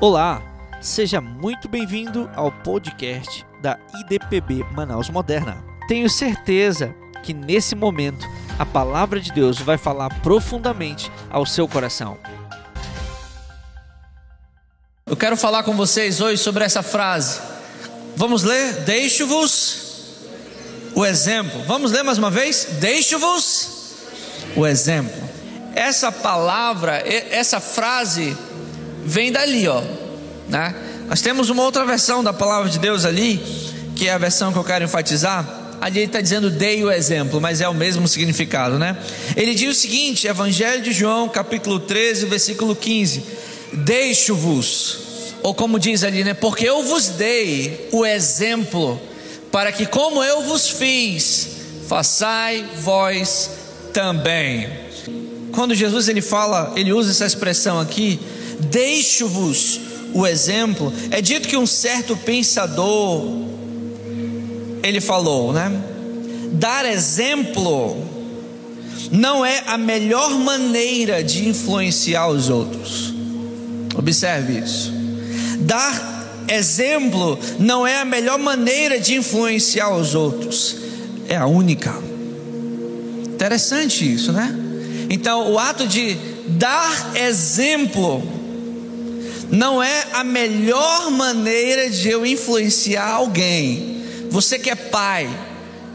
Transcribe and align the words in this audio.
Olá, 0.00 0.40
seja 0.80 1.20
muito 1.20 1.68
bem-vindo 1.68 2.30
ao 2.36 2.52
podcast 2.52 3.44
da 3.60 3.76
IDPB 3.98 4.64
Manaus 4.70 5.10
Moderna. 5.10 5.60
Tenho 5.88 6.08
certeza 6.08 6.94
que 7.24 7.34
nesse 7.34 7.74
momento 7.74 8.24
a 8.60 8.64
palavra 8.64 9.18
de 9.18 9.32
Deus 9.32 9.58
vai 9.58 9.76
falar 9.76 10.08
profundamente 10.20 11.10
ao 11.28 11.44
seu 11.44 11.66
coração. 11.66 12.16
Eu 15.04 15.16
quero 15.16 15.36
falar 15.36 15.64
com 15.64 15.74
vocês 15.74 16.20
hoje 16.20 16.40
sobre 16.40 16.62
essa 16.62 16.80
frase. 16.84 17.40
Vamos 18.14 18.44
ler? 18.44 18.74
Deixo-vos 18.84 20.14
o 20.94 21.04
exemplo. 21.04 21.60
Vamos 21.64 21.90
ler 21.90 22.04
mais 22.04 22.18
uma 22.18 22.30
vez? 22.30 22.68
Deixo-vos 22.78 23.96
o 24.54 24.64
exemplo. 24.64 25.28
Essa 25.74 26.12
palavra, 26.12 27.02
essa 27.04 27.58
frase 27.58 28.36
vem 29.08 29.32
dali, 29.32 29.66
ó, 29.66 29.82
né? 30.48 30.74
Nós 31.08 31.22
temos 31.22 31.48
uma 31.48 31.62
outra 31.62 31.86
versão 31.86 32.22
da 32.22 32.32
palavra 32.32 32.68
de 32.68 32.78
Deus 32.78 33.06
ali, 33.06 33.40
que 33.96 34.06
é 34.06 34.12
a 34.12 34.18
versão 34.18 34.52
que 34.52 34.58
eu 34.58 34.64
quero 34.64 34.84
enfatizar. 34.84 35.76
Ali 35.80 36.00
ele 36.00 36.06
está 36.06 36.20
dizendo 36.20 36.50
dei 36.50 36.84
o 36.84 36.90
exemplo, 36.90 37.40
mas 37.40 37.60
é 37.60 37.68
o 37.68 37.74
mesmo 37.74 38.06
significado, 38.06 38.78
né? 38.78 38.98
Ele 39.34 39.54
diz 39.54 39.76
o 39.76 39.80
seguinte: 39.80 40.26
Evangelho 40.26 40.82
de 40.82 40.92
João, 40.92 41.28
capítulo 41.28 41.80
13, 41.80 42.26
versículo 42.26 42.76
15: 42.76 43.22
Deixo-vos, 43.72 44.98
ou 45.42 45.54
como 45.54 45.78
diz 45.78 46.04
ali, 46.04 46.22
né? 46.22 46.34
Porque 46.34 46.68
eu 46.68 46.82
vos 46.82 47.08
dei 47.08 47.88
o 47.90 48.04
exemplo, 48.04 49.00
para 49.50 49.72
que, 49.72 49.86
como 49.86 50.22
eu 50.22 50.42
vos 50.42 50.68
fiz, 50.68 51.48
façai 51.88 52.66
vós 52.82 53.50
também. 53.94 54.68
Quando 55.52 55.74
Jesus 55.74 56.08
ele 56.08 56.20
fala, 56.20 56.72
ele 56.76 56.92
usa 56.92 57.10
essa 57.10 57.24
expressão 57.24 57.80
aqui, 57.80 58.20
Deixo-vos 58.60 59.80
o 60.14 60.26
exemplo. 60.26 60.92
É 61.10 61.20
dito 61.20 61.48
que 61.48 61.56
um 61.56 61.66
certo 61.66 62.16
pensador 62.16 63.48
ele 64.82 65.00
falou, 65.00 65.52
né? 65.52 65.70
Dar 66.52 66.84
exemplo 66.84 67.96
não 69.10 69.44
é 69.44 69.62
a 69.66 69.78
melhor 69.78 70.30
maneira 70.30 71.22
de 71.22 71.48
influenciar 71.48 72.28
os 72.28 72.48
outros. 72.48 73.14
Observe 73.94 74.58
isso. 74.58 74.92
Dar 75.60 76.46
exemplo 76.48 77.38
não 77.58 77.86
é 77.86 78.00
a 78.00 78.04
melhor 78.04 78.38
maneira 78.38 78.98
de 78.98 79.14
influenciar 79.14 79.94
os 79.94 80.14
outros, 80.14 80.76
é 81.28 81.36
a 81.36 81.46
única. 81.46 81.94
Interessante 83.26 84.10
isso, 84.10 84.32
né? 84.32 84.54
Então, 85.10 85.52
o 85.52 85.58
ato 85.58 85.86
de 85.86 86.16
dar 86.48 87.12
exemplo 87.16 88.37
não 89.50 89.82
é 89.82 90.06
a 90.12 90.22
melhor 90.22 91.10
maneira 91.10 91.88
de 91.90 92.08
eu 92.08 92.26
influenciar 92.26 93.08
alguém. 93.08 94.04
Você 94.30 94.58
que 94.58 94.70
é 94.70 94.74
pai, 94.74 95.28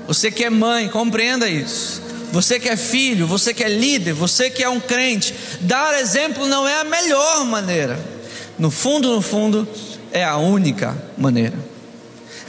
você 0.08 0.32
que 0.32 0.44
é 0.44 0.50
mãe, 0.50 0.90
compreenda 0.90 1.48
isso. 1.48 2.02
Você 2.32 2.60
que 2.60 2.68
é 2.68 2.76
filho, 2.76 3.28
você 3.28 3.54
que 3.54 3.64
é 3.64 3.70
líder, 3.70 4.14
você 4.14 4.50
que 4.50 4.64
é 4.64 4.70
um 4.70 4.80
crente, 4.80 5.36
dar 5.62 6.00
exemplo 6.00 6.48
não 6.48 6.68
é 6.68 6.82
a 6.82 6.84
melhor 6.84 7.46
maneira. 7.46 8.00
No 8.58 8.72
fundo, 8.72 9.14
no 9.14 9.22
fundo, 9.22 9.68
é 10.12 10.24
a 10.24 10.38
única 10.38 10.98
maneira 11.18 11.74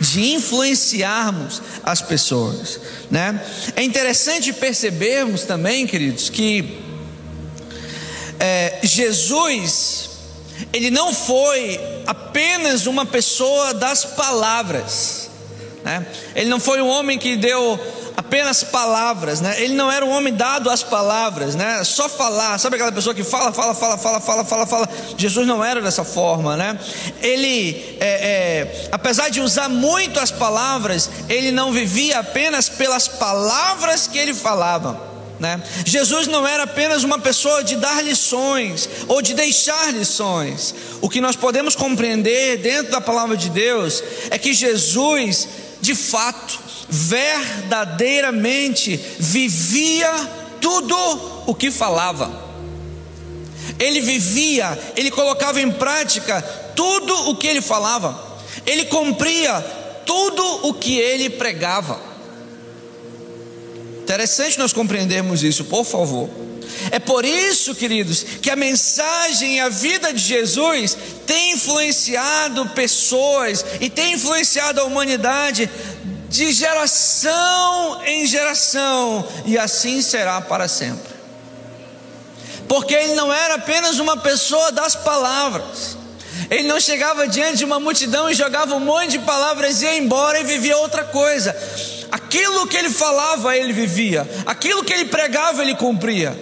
de 0.01 0.33
influenciarmos 0.33 1.63
as 1.83 2.01
pessoas, 2.03 2.81
né? 3.11 3.41
É 3.77 3.83
interessante 3.83 4.53
percebermos 4.53 5.43
também, 5.43 5.87
queridos, 5.87 6.29
que 6.29 6.81
é, 8.41 8.81
Jesus 8.83 10.11
ele 10.75 10.91
não 10.91 11.15
foi 11.15 11.81
apenas 12.05 12.89
uma 12.89 13.07
pessoa 13.07 13.73
das 13.73 14.05
palavras, 14.05 15.31
né? 15.85 16.05
ele 16.35 16.51
não 16.51 16.59
foi 16.59 16.83
um 16.83 16.89
homem 16.89 17.17
que 17.17 17.37
deu 17.37 17.79
apenas 18.17 18.65
palavras, 18.65 19.41
né? 19.41 19.55
ele 19.63 19.75
não 19.75 19.89
era 19.89 20.05
um 20.05 20.11
homem 20.11 20.35
dado 20.35 20.69
às 20.69 20.83
palavras, 20.83 21.55
né? 21.55 21.85
só 21.85 22.09
falar, 22.09 22.59
sabe 22.59 22.75
aquela 22.75 22.91
pessoa 22.91 23.15
que 23.15 23.23
fala, 23.23 23.53
fala, 23.53 23.73
fala, 23.73 23.97
fala, 23.97 24.21
fala, 24.21 24.45
fala, 24.45 24.67
fala. 24.67 24.89
Jesus 25.17 25.47
não 25.47 25.65
era 25.65 25.81
dessa 25.81 26.03
forma, 26.03 26.57
né? 26.57 26.77
ele, 27.23 27.97
é, 28.01 28.09
é, 28.09 28.89
apesar 28.91 29.29
de 29.29 29.41
usar 29.41 29.69
muito 29.69 30.19
as 30.19 30.33
palavras, 30.33 31.09
ele 31.29 31.53
não 31.53 31.71
vivia 31.71 32.19
apenas 32.19 32.69
pelas 32.69 33.07
palavras 33.07 34.09
que 34.09 34.19
ele 34.19 34.35
falava. 34.35 35.14
Né? 35.45 35.63
Jesus 35.85 36.27
não 36.27 36.49
era 36.49 36.63
apenas 36.63 37.05
uma 37.05 37.19
pessoa 37.19 37.63
de 37.63 37.77
dar 37.77 38.03
lições 38.03 38.89
ou 39.07 39.21
de 39.21 39.35
deixar 39.35 39.93
lições. 39.93 40.75
O 41.03 41.11
que 41.11 41.21
nós 41.21 41.37
podemos 41.37 41.77
compreender 41.77 42.57
dentro 42.57 42.91
da 42.91 42.99
palavra 42.99 43.37
de 43.37 43.51
Deus 43.51 44.03
é 44.31 44.39
que 44.39 44.55
Jesus, 44.55 45.47
de 45.83 45.95
fato, 45.95 46.59
verdadeiramente 46.89 48.97
vivia 49.19 50.11
tudo 50.63 50.97
o 51.47 51.55
que 51.55 51.71
falava. 51.71 52.43
Ele 53.79 54.01
vivia, 54.01 54.79
ele 54.97 55.11
colocava 55.11 55.61
em 55.61 55.71
prática 55.71 56.41
tudo 56.75 57.29
o 57.29 57.37
que 57.37 57.49
ele 57.49 57.61
falava. 57.61 58.19
Ele 58.65 58.87
cumpria 58.87 59.61
tudo 60.07 60.69
o 60.69 60.73
que 60.73 60.99
ele 60.99 61.29
pregava. 61.29 62.14
Interessante 64.05 64.59
nós 64.59 64.71
compreendermos 64.71 65.43
isso, 65.43 65.65
por 65.65 65.83
favor. 65.83 66.29
É 66.91 66.99
por 66.99 67.25
isso, 67.25 67.75
queridos, 67.75 68.23
que 68.43 68.51
a 68.51 68.57
mensagem 68.57 69.57
e 69.57 69.61
a 69.61 69.71
vida 69.71 70.13
de 70.13 70.21
Jesus 70.21 70.95
tem 71.27 71.53
influenciado 71.53 72.69
pessoas 72.71 73.65
e 73.81 73.89
tem 73.89 74.13
influenciado 74.13 74.83
a 74.83 74.85
humanidade 74.85 75.71
de 76.29 76.53
geração 76.53 78.03
em 78.05 78.27
geração, 78.27 79.27
e 79.47 79.57
assim 79.57 80.03
será 80.03 80.41
para 80.41 80.69
sempre. 80.69 81.15
Porque 82.69 82.93
ele 82.93 83.15
não 83.15 83.33
era 83.33 83.55
apenas 83.55 83.99
uma 83.99 84.19
pessoa 84.19 84.71
das 84.71 84.95
palavras, 84.95 85.97
ele 86.51 86.69
não 86.69 86.81
chegava 86.81 87.27
diante 87.27 87.59
de 87.59 87.65
uma 87.65 87.81
multidão 87.81 88.29
e 88.29 88.35
jogava 88.35 88.75
um 88.75 88.81
monte 88.81 89.13
de 89.13 89.19
palavras 89.21 89.83
e 89.83 89.85
ia 89.85 89.99
embora 89.99 90.41
e 90.41 90.45
vivia 90.45 90.77
outra 90.79 91.05
coisa. 91.05 91.55
Aquilo 92.11 92.67
que 92.67 92.77
ele 92.77 92.91
falava, 92.91 93.57
ele 93.57 93.73
vivia. 93.73 94.29
Aquilo 94.47 94.85
que 94.85 94.93
ele 94.93 95.07
pregava, 95.07 95.63
ele 95.63 95.75
cumpria. 95.75 96.37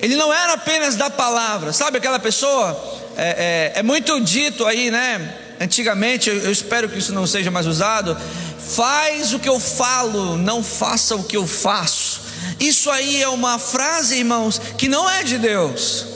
Ele 0.00 0.16
não 0.16 0.32
era 0.32 0.54
apenas 0.54 0.96
da 0.96 1.10
palavra. 1.10 1.72
Sabe 1.72 1.98
aquela 1.98 2.18
pessoa? 2.18 2.98
É, 3.16 3.72
é, 3.76 3.80
é 3.80 3.82
muito 3.82 4.18
dito 4.20 4.64
aí, 4.66 4.90
né? 4.90 5.36
Antigamente, 5.60 6.30
eu, 6.30 6.36
eu 6.38 6.50
espero 6.50 6.88
que 6.88 6.98
isso 6.98 7.12
não 7.12 7.26
seja 7.26 7.50
mais 7.50 7.66
usado. 7.66 8.16
Faz 8.58 9.34
o 9.34 9.38
que 9.38 9.48
eu 9.48 9.60
falo, 9.60 10.38
não 10.38 10.62
faça 10.62 11.16
o 11.16 11.24
que 11.24 11.36
eu 11.36 11.46
faço. 11.46 12.22
Isso 12.58 12.90
aí 12.90 13.22
é 13.22 13.28
uma 13.28 13.58
frase, 13.58 14.16
irmãos, 14.16 14.60
que 14.78 14.88
não 14.88 15.08
é 15.08 15.22
de 15.22 15.36
Deus. 15.36 16.06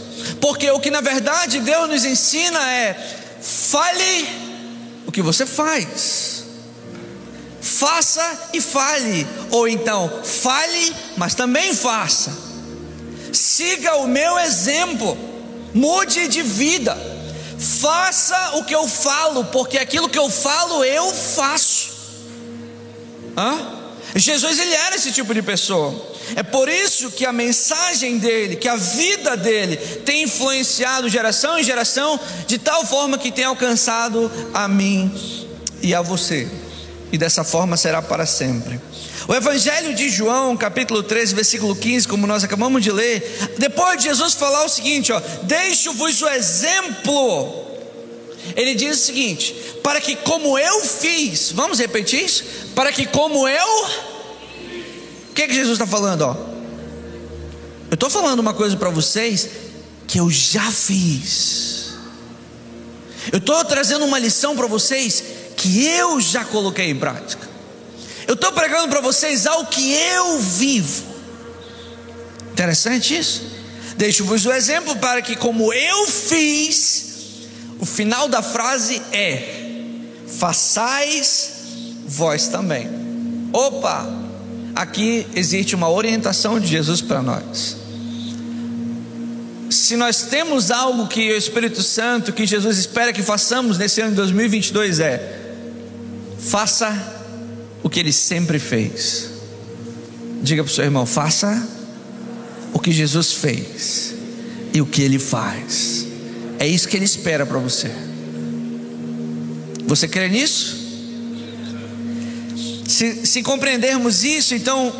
Porque 0.40 0.70
o 0.70 0.80
que 0.80 0.90
na 0.90 1.00
verdade 1.00 1.60
Deus 1.60 1.88
nos 1.88 2.04
ensina 2.04 2.70
é: 2.70 2.94
fale 3.40 4.28
o 5.06 5.12
que 5.12 5.22
você 5.22 5.46
faz 5.46 6.34
faça 7.64 8.50
e 8.52 8.60
fale, 8.60 9.26
ou 9.50 9.66
então 9.66 10.22
fale, 10.22 10.94
mas 11.16 11.34
também 11.34 11.74
faça. 11.74 12.30
Siga 13.32 13.96
o 13.96 14.06
meu 14.06 14.38
exemplo, 14.38 15.16
mude 15.72 16.28
de 16.28 16.42
vida, 16.42 16.96
faça 17.58 18.56
o 18.56 18.64
que 18.64 18.74
eu 18.74 18.86
falo, 18.86 19.44
porque 19.46 19.78
aquilo 19.78 20.08
que 20.08 20.18
eu 20.18 20.30
falo 20.30 20.84
eu 20.84 21.12
faço. 21.12 21.92
Hã? 23.36 23.83
Jesus 24.14 24.58
ele 24.58 24.74
era 24.74 24.96
esse 24.96 25.12
tipo 25.12 25.34
de 25.34 25.42
pessoa. 25.42 26.14
É 26.36 26.42
por 26.42 26.68
isso 26.68 27.10
que 27.10 27.26
a 27.26 27.32
mensagem 27.32 28.18
dele, 28.18 28.56
que 28.56 28.68
a 28.68 28.76
vida 28.76 29.36
dele 29.36 29.76
tem 29.76 30.22
influenciado 30.22 31.08
geração 31.08 31.58
em 31.58 31.64
geração 31.64 32.18
de 32.46 32.58
tal 32.58 32.84
forma 32.86 33.18
que 33.18 33.32
tem 33.32 33.44
alcançado 33.44 34.30
a 34.52 34.68
mim 34.68 35.12
e 35.82 35.94
a 35.94 36.00
você 36.00 36.48
e 37.14 37.18
dessa 37.18 37.44
forma 37.44 37.76
será 37.76 38.02
para 38.02 38.26
sempre. 38.26 38.80
O 39.28 39.34
Evangelho 39.34 39.94
de 39.94 40.08
João, 40.08 40.56
capítulo 40.56 41.00
13, 41.00 41.32
versículo 41.32 41.76
15, 41.76 42.08
como 42.08 42.26
nós 42.26 42.42
acabamos 42.42 42.82
de 42.82 42.90
ler, 42.90 43.54
depois 43.56 43.98
de 43.98 44.04
Jesus 44.04 44.34
falar 44.34 44.64
o 44.64 44.68
seguinte: 44.68 45.12
ó, 45.12 45.22
deixo-vos 45.44 46.20
o 46.20 46.28
exemplo. 46.28 47.64
Ele 48.56 48.74
diz 48.74 48.98
o 49.00 49.04
seguinte: 49.04 49.54
para 49.80 50.00
que 50.00 50.16
como 50.16 50.58
eu 50.58 50.80
fiz, 50.80 51.52
vamos 51.52 51.78
repetir 51.78 52.24
isso? 52.24 52.44
Para 52.74 52.90
que 52.90 53.06
como 53.06 53.46
eu. 53.46 54.13
O 55.34 55.34
que, 55.34 55.42
é 55.42 55.48
que 55.48 55.54
Jesus 55.54 55.72
está 55.72 55.84
falando? 55.84 56.22
Ó? 56.22 56.36
Eu 57.90 57.94
estou 57.94 58.08
falando 58.08 58.38
uma 58.38 58.54
coisa 58.54 58.76
para 58.76 58.88
vocês 58.88 59.50
que 60.06 60.20
eu 60.20 60.30
já 60.30 60.70
fiz. 60.70 61.94
Eu 63.32 63.38
estou 63.38 63.64
trazendo 63.64 64.04
uma 64.04 64.16
lição 64.16 64.54
para 64.54 64.68
vocês 64.68 65.24
que 65.56 65.84
eu 65.88 66.20
já 66.20 66.44
coloquei 66.44 66.88
em 66.88 66.96
prática. 66.96 67.48
Eu 68.28 68.34
estou 68.34 68.52
pregando 68.52 68.88
para 68.88 69.00
vocês 69.00 69.44
algo 69.44 69.68
que 69.68 69.92
eu 69.92 70.38
vivo. 70.38 71.02
Interessante 72.52 73.18
isso. 73.18 73.42
Deixo-vos 73.96 74.46
o 74.46 74.52
exemplo 74.52 74.94
para 74.98 75.20
que, 75.20 75.34
como 75.34 75.72
eu 75.72 76.06
fiz, 76.06 77.04
final 77.84 78.28
da 78.28 78.40
frase 78.40 79.02
é: 79.10 79.64
façais 80.38 81.50
vós 82.06 82.46
também. 82.46 82.88
Opa, 83.52 84.23
aqui 84.74 85.26
existe 85.34 85.74
uma 85.74 85.88
orientação 85.90 86.58
de 86.58 86.66
Jesus 86.66 87.00
para 87.00 87.22
nós. 87.22 87.76
Se 89.70 89.96
nós 89.96 90.22
temos 90.22 90.70
algo 90.70 91.08
que 91.08 91.32
o 91.32 91.36
Espírito 91.36 91.82
Santo, 91.82 92.32
que 92.32 92.46
Jesus 92.46 92.78
espera 92.78 93.12
que 93.12 93.22
façamos 93.22 93.78
nesse 93.78 94.00
ano 94.00 94.10
de 94.10 94.16
2022 94.16 95.00
é: 95.00 95.40
faça 96.38 96.92
o 97.82 97.90
que 97.90 98.00
ele 98.00 98.12
sempre 98.12 98.58
fez. 98.58 99.30
Diga 100.42 100.62
para 100.62 100.70
o 100.70 100.74
seu 100.74 100.84
irmão: 100.84 101.06
faça 101.06 101.66
o 102.72 102.78
que 102.78 102.92
Jesus 102.92 103.32
fez 103.32 104.14
e 104.72 104.80
o 104.80 104.86
que 104.86 105.02
ele 105.02 105.18
faz. 105.18 106.06
É 106.58 106.66
isso 106.66 106.88
que 106.88 106.96
ele 106.96 107.04
espera 107.04 107.44
para 107.44 107.58
você. 107.58 107.90
Você 109.86 110.08
crê 110.08 110.28
nisso? 110.28 110.83
Se, 112.86 113.26
se 113.26 113.42
compreendermos 113.42 114.24
isso, 114.24 114.54
então 114.54 114.92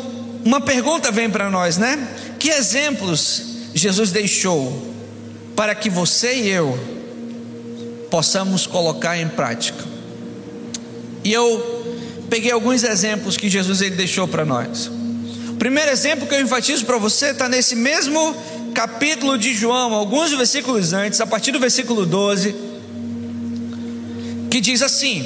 uma 0.43 0.61
pergunta 0.61 1.11
vem 1.11 1.29
para 1.29 1.49
nós, 1.49 1.77
né? 1.77 1.97
Que 2.39 2.49
exemplos 2.49 3.43
Jesus 3.73 4.11
deixou 4.11 4.93
para 5.55 5.73
que 5.73 5.89
você 5.89 6.35
e 6.35 6.49
eu 6.49 6.77
possamos 8.09 8.67
colocar 8.67 9.17
em 9.17 9.27
prática? 9.27 9.83
E 11.23 11.33
eu 11.33 11.85
peguei 12.29 12.51
alguns 12.51 12.83
exemplos 12.83 13.37
que 13.37 13.49
Jesus 13.49 13.81
ele 13.81 13.95
deixou 13.95 14.27
para 14.27 14.45
nós. 14.45 14.87
O 15.49 15.55
primeiro 15.57 15.89
exemplo 15.89 16.27
que 16.27 16.35
eu 16.35 16.41
enfatizo 16.41 16.85
para 16.85 16.97
você 16.97 17.27
está 17.27 17.49
nesse 17.49 17.75
mesmo 17.75 18.35
capítulo 18.73 19.37
de 19.37 19.53
João, 19.53 19.93
alguns 19.93 20.31
versículos 20.31 20.93
antes, 20.93 21.21
a 21.21 21.25
partir 21.25 21.51
do 21.51 21.59
versículo 21.59 22.05
12, 22.05 22.53
que 24.51 24.59
diz 24.61 24.81
assim: 24.81 25.23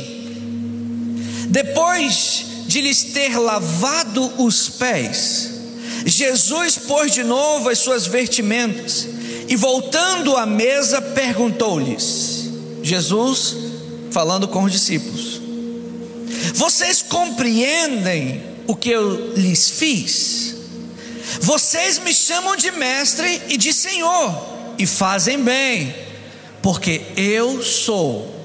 Depois 1.49 2.45
de 2.69 2.81
lhes 2.81 3.01
ter 3.01 3.35
lavado 3.35 4.31
os 4.37 4.69
pés, 4.69 5.49
Jesus 6.05 6.77
pôs 6.77 7.11
de 7.11 7.23
novo 7.23 7.67
as 7.67 7.79
suas 7.79 8.05
vestimentas 8.05 9.07
e, 9.47 9.55
voltando 9.55 10.37
à 10.37 10.45
mesa, 10.45 11.01
perguntou-lhes: 11.01 12.47
Jesus 12.83 13.57
falando 14.11 14.47
com 14.47 14.65
os 14.65 14.71
discípulos: 14.71 15.41
Vocês 16.53 17.01
compreendem 17.01 18.43
o 18.67 18.75
que 18.75 18.91
eu 18.91 19.33
lhes 19.33 19.71
fiz? 19.71 20.55
Vocês 21.41 21.97
me 21.97 22.13
chamam 22.13 22.55
de 22.55 22.69
mestre 22.69 23.41
e 23.49 23.57
de 23.57 23.73
senhor, 23.73 24.75
e 24.77 24.85
fazem 24.85 25.43
bem, 25.43 25.95
porque 26.61 27.01
eu 27.17 27.63
sou. 27.63 28.35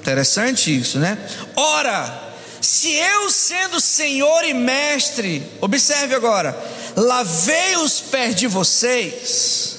Interessante 0.00 0.74
isso, 0.74 0.98
né? 0.98 1.18
Ora, 1.54 2.25
se 2.66 2.92
eu 2.92 3.30
sendo 3.30 3.80
senhor 3.80 4.44
e 4.44 4.52
mestre, 4.52 5.40
observe 5.60 6.16
agora, 6.16 6.58
lavei 6.96 7.76
os 7.76 8.00
pés 8.00 8.34
de 8.34 8.48
vocês, 8.48 9.78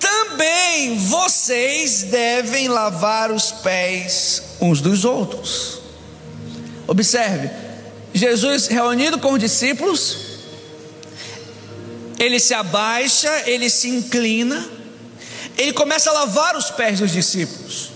também 0.00 0.96
vocês 0.96 2.04
devem 2.04 2.66
lavar 2.66 3.30
os 3.30 3.52
pés 3.52 4.42
uns 4.58 4.80
dos 4.80 5.04
outros. 5.04 5.80
Observe, 6.86 7.50
Jesus 8.14 8.68
reunido 8.68 9.18
com 9.18 9.34
os 9.34 9.38
discípulos, 9.38 10.16
ele 12.18 12.40
se 12.40 12.54
abaixa, 12.54 13.42
ele 13.44 13.68
se 13.68 13.90
inclina, 13.90 14.66
ele 15.58 15.74
começa 15.74 16.08
a 16.08 16.14
lavar 16.14 16.56
os 16.56 16.70
pés 16.70 17.00
dos 17.00 17.12
discípulos, 17.12 17.90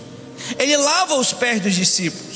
ele 0.59 0.77
lava 0.77 1.15
os 1.15 1.33
pés 1.33 1.59
dos 1.59 1.73
discípulos. 1.73 2.32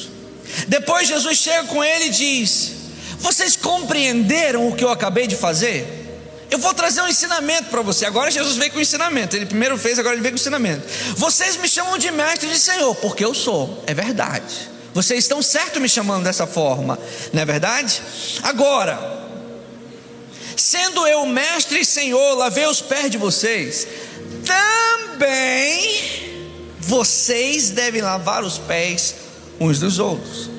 Depois 0.67 1.07
Jesus 1.07 1.37
chega 1.37 1.63
com 1.65 1.83
ele 1.83 2.05
e 2.05 2.09
diz: 2.09 2.71
Vocês 3.19 3.55
compreenderam 3.55 4.67
o 4.67 4.75
que 4.75 4.83
eu 4.83 4.89
acabei 4.89 5.27
de 5.27 5.35
fazer? 5.35 6.05
Eu 6.49 6.57
vou 6.59 6.73
trazer 6.73 7.01
um 7.01 7.07
ensinamento 7.07 7.65
para 7.65 7.81
você. 7.81 8.05
Agora 8.05 8.31
Jesus 8.31 8.55
veio 8.55 8.71
com 8.71 8.79
o 8.79 8.81
ensinamento. 8.81 9.35
Ele 9.35 9.45
primeiro 9.45 9.77
fez, 9.77 9.99
agora 9.99 10.15
ele 10.15 10.21
veio 10.21 10.31
com 10.33 10.37
o 10.37 10.39
ensinamento. 10.39 10.87
Vocês 11.15 11.57
me 11.57 11.67
chamam 11.67 11.97
de 11.97 12.09
mestre 12.09 12.47
e 12.47 12.51
de 12.51 12.59
Senhor, 12.59 12.95
porque 12.95 13.23
eu 13.23 13.33
sou. 13.33 13.83
É 13.85 13.93
verdade. 13.93 14.77
Vocês 14.97 15.25
estão 15.25 15.43
certo 15.43 15.79
me 15.79 15.87
chamando 15.87 16.23
dessa 16.23 16.47
forma, 16.47 16.97
não 17.31 17.39
é 17.39 17.45
verdade? 17.45 18.01
Agora, 18.41 18.97
sendo 20.55 21.05
eu 21.05 21.23
mestre 21.27 21.81
e 21.81 21.85
senhor, 21.85 22.35
lavei 22.35 22.65
os 22.65 22.81
pés 22.81 23.11
de 23.11 23.17
vocês, 23.19 23.87
também 24.43 26.01
vocês 26.79 27.69
devem 27.69 28.01
lavar 28.01 28.43
os 28.43 28.57
pés 28.57 29.13
uns 29.59 29.79
dos 29.79 29.99
outros. 29.99 30.49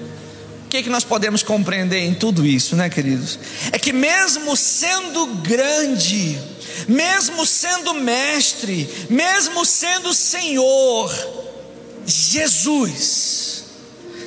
O 0.69 0.71
que, 0.71 0.77
é 0.77 0.83
que 0.83 0.91
nós 0.91 1.03
podemos 1.03 1.43
compreender 1.43 2.01
em 2.01 2.15
tudo 2.15 2.45
isso, 2.45 2.77
né, 2.77 2.91
queridos? 2.91 3.39
É 3.73 3.79
que 3.79 3.93
mesmo 3.93 4.55
sendo 4.55 5.27
grande, 5.43 6.39
mesmo 6.87 7.47
sendo 7.47 7.95
mestre, 7.95 8.89
mesmo 9.09 9.65
sendo 9.65 10.13
Senhor, 10.13 11.11
Jesus, 12.05 13.65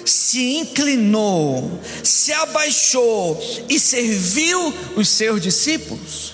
se 0.03 0.57
inclinou, 0.57 1.79
se 2.03 2.33
abaixou 2.33 3.39
e 3.69 3.79
serviu 3.79 4.73
os 4.95 5.09
seus 5.09 5.41
discípulos. 5.41 6.33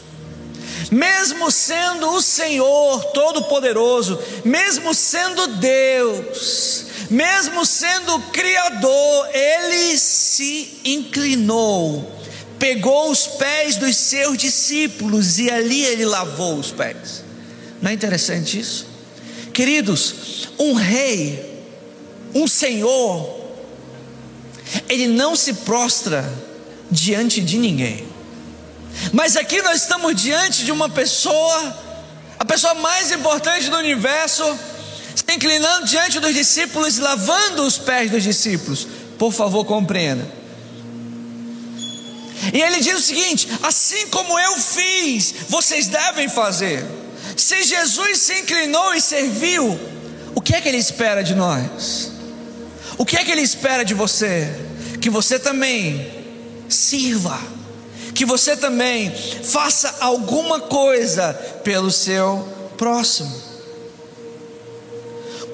Mesmo 0.89 1.51
sendo 1.51 2.11
o 2.11 2.21
Senhor 2.21 3.03
Todo-Poderoso, 3.11 4.17
mesmo 4.45 4.93
sendo 4.93 5.47
Deus, 5.47 6.85
mesmo 7.09 7.65
sendo 7.65 8.19
Criador, 8.31 9.29
ele 9.33 9.97
se 9.97 10.79
inclinou, 10.83 12.19
pegou 12.59 13.09
os 13.09 13.27
pés 13.27 13.77
dos 13.77 13.95
seus 13.95 14.37
discípulos 14.37 15.39
e 15.39 15.49
ali 15.49 15.83
ele 15.85 16.05
lavou 16.05 16.57
os 16.57 16.71
pés. 16.71 17.23
Não 17.81 17.91
é 17.91 17.93
interessante 17.93 18.59
isso? 18.59 18.87
Queridos, 19.53 20.49
um 20.59 20.73
rei, 20.73 21.63
um 22.33 22.47
senhor, 22.47 23.37
ele 24.89 25.07
não 25.07 25.35
se 25.35 25.53
prostra 25.53 26.29
diante 26.91 27.41
de 27.41 27.57
ninguém. 27.57 28.07
Mas 29.13 29.35
aqui 29.35 29.61
nós 29.61 29.81
estamos 29.81 30.19
diante 30.19 30.65
de 30.65 30.71
uma 30.71 30.89
pessoa, 30.89 31.77
a 32.39 32.45
pessoa 32.45 32.73
mais 32.75 33.11
importante 33.11 33.69
do 33.69 33.77
universo, 33.77 34.43
se 35.17 35.33
inclinando 35.33 35.87
diante 35.87 36.19
dos 36.19 36.33
discípulos 36.33 36.97
e 36.97 37.01
lavando 37.01 37.63
os 37.63 37.79
pés 37.79 38.11
dos 38.11 38.21
discípulos. 38.21 38.87
Por 39.17 39.33
favor, 39.33 39.65
compreenda. 39.65 40.23
E 42.53 42.61
ele 42.61 42.79
diz 42.79 42.99
o 42.99 43.01
seguinte: 43.01 43.47
assim 43.63 44.07
como 44.07 44.37
eu 44.37 44.57
fiz, 44.57 45.33
vocês 45.49 45.87
devem 45.87 46.29
fazer. 46.29 46.85
Se 47.35 47.63
Jesus 47.63 48.19
se 48.19 48.41
inclinou 48.41 48.93
e 48.93 49.01
serviu, 49.01 49.79
o 50.35 50.41
que 50.41 50.55
é 50.55 50.61
que 50.61 50.67
ele 50.67 50.77
espera 50.77 51.23
de 51.23 51.33
nós? 51.33 52.11
O 52.95 53.05
que 53.05 53.17
é 53.17 53.23
que 53.23 53.31
ele 53.31 53.41
espera 53.41 53.83
de 53.83 53.95
você? 53.95 54.47
Que 55.01 55.09
você 55.09 55.39
também 55.39 56.11
sirva, 56.69 57.39
que 58.13 58.23
você 58.23 58.55
também 58.55 59.11
faça 59.43 59.95
alguma 59.99 60.59
coisa 60.59 61.33
pelo 61.63 61.89
seu 61.89 62.47
próximo. 62.77 63.46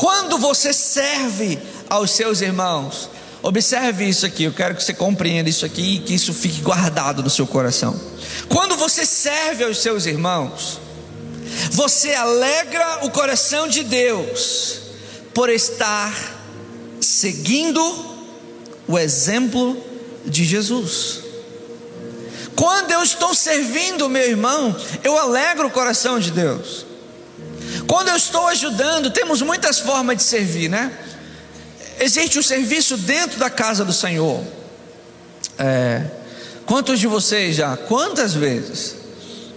Quando 0.04 0.38
você 0.38 0.74
serve 0.74 1.58
aos 1.90 2.12
seus 2.12 2.42
irmãos, 2.42 3.10
observe 3.42 4.04
isso 4.04 4.26
aqui, 4.26 4.44
eu 4.44 4.52
quero 4.52 4.76
que 4.76 4.84
você 4.84 4.94
compreenda 4.94 5.50
isso 5.50 5.66
aqui 5.66 5.96
e 5.96 6.00
que 6.00 6.14
isso 6.14 6.34
fique 6.34 6.60
guardado 6.60 7.24
no 7.24 7.30
seu 7.30 7.48
coração. 7.48 7.98
Quando 8.50 8.76
você 8.76 9.06
serve 9.06 9.64
aos 9.64 9.78
seus 9.78 10.06
irmãos, 10.06 10.78
você 11.72 12.14
alegra 12.14 13.06
o 13.06 13.12
coração 13.12 13.66
de 13.66 13.82
Deus 13.82 14.82
por 15.34 15.50
estar 15.50 16.14
seguindo 17.00 17.82
o 18.86 19.00
exemplo 19.00 19.82
de 20.26 20.44
Jesus. 20.44 21.22
Quando 22.58 22.92
eu 22.92 23.02
estou 23.04 23.34
servindo 23.34 24.10
meu 24.10 24.28
irmão, 24.28 24.76
eu 25.02 25.18
alegro 25.18 25.70
o 25.70 25.72
coração 25.72 26.20
de 26.20 26.30
Deus. 26.30 26.92
Quando 27.88 28.10
eu 28.10 28.16
estou 28.16 28.48
ajudando, 28.48 29.10
temos 29.12 29.42
muitas 29.42 29.80
formas 29.80 30.18
de 30.18 30.24
servir, 30.24 30.70
né? 30.70 30.92
Existe 32.00 32.38
o 32.38 32.40
um 32.40 32.44
serviço 32.44 32.98
dentro 32.98 33.40
da 33.40 33.50
casa 33.50 33.86
do 33.86 33.94
Senhor. 33.94 34.44
É, 35.58 36.06
quantos 36.66 37.00
de 37.00 37.08
vocês 37.08 37.56
já? 37.56 37.78
Quantas 37.78 38.34
vezes? 38.34 38.96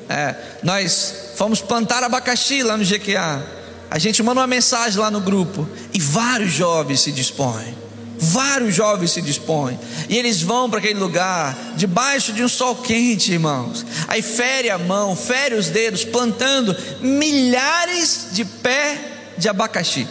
É, 0.09 0.35
nós 0.63 1.15
fomos 1.37 1.61
plantar 1.61 2.03
abacaxi 2.03 2.63
lá 2.63 2.77
no 2.77 2.85
GQA. 2.85 3.43
A 3.91 3.99
gente 3.99 4.23
manda 4.23 4.41
uma 4.41 4.47
mensagem 4.47 4.99
lá 4.99 5.11
no 5.11 5.21
grupo 5.21 5.69
e 5.93 6.01
vários 6.01 6.53
jovens 6.53 7.01
se 7.01 7.13
dispõem. 7.13 7.86
Vários 8.19 8.75
jovens 8.75 9.11
se 9.11 9.21
dispõem 9.21 9.79
e 10.09 10.17
eles 10.17 10.41
vão 10.41 10.71
para 10.71 10.79
aquele 10.79 10.99
lugar, 10.99 11.57
debaixo 11.77 12.33
de 12.33 12.43
um 12.43 12.49
sol 12.49 12.77
quente, 12.77 13.33
irmãos. 13.33 13.85
Aí 14.09 14.23
fere 14.23 14.71
a 14.71 14.79
mão, 14.79 15.15
fere 15.15 15.55
os 15.55 15.69
dedos, 15.69 16.05
plantando 16.05 16.75
milhares 17.01 18.29
de 18.33 18.45
pé 18.45 19.35
de 19.37 19.49
abacaxi. 19.49 20.07